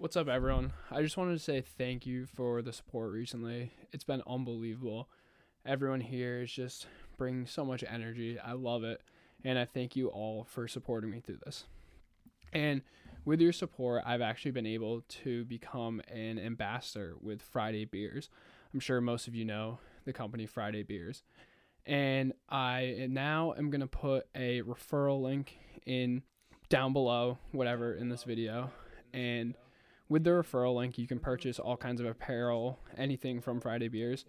[0.00, 0.72] What's up, everyone?
[0.90, 3.70] I just wanted to say thank you for the support recently.
[3.92, 5.10] It's been unbelievable.
[5.66, 6.86] Everyone here is just
[7.18, 8.38] bringing so much energy.
[8.38, 9.02] I love it.
[9.44, 11.64] And I thank you all for supporting me through this.
[12.54, 12.80] And
[13.26, 18.30] with your support, I've actually been able to become an ambassador with Friday Beers.
[18.72, 21.22] I'm sure most of you know the company Friday Beers.
[21.84, 26.22] And I now am going to put a referral link in
[26.70, 28.70] down below, whatever, in this video.
[29.12, 29.56] And
[30.10, 34.26] with the referral link, you can purchase all kinds of apparel, anything from Friday Beers,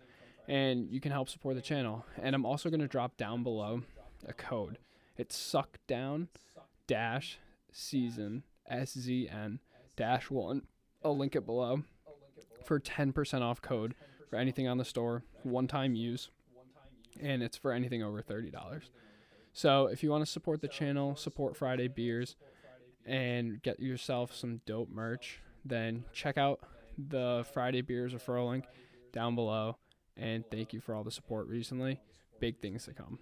[0.47, 2.05] and you can help support the channel.
[2.21, 3.81] And I'm also going to drop down below
[4.25, 4.77] a code.
[5.17, 6.29] It's suck down
[6.87, 7.39] dash
[7.73, 9.59] season S Z N
[9.95, 10.61] dash one.
[11.03, 11.81] I'll link it below
[12.63, 13.95] for 10% off code
[14.29, 16.29] for anything on the store, one time use,
[17.19, 18.53] and it's for anything over $30.
[19.51, 22.35] So if you want to support the channel, support Friday Beers,
[23.03, 26.59] and get yourself some dope merch, then check out
[26.97, 28.65] the Friday Beers referral link
[29.13, 29.77] down below.
[30.17, 31.99] And thank you for all the support recently.
[32.39, 33.19] Big things to come.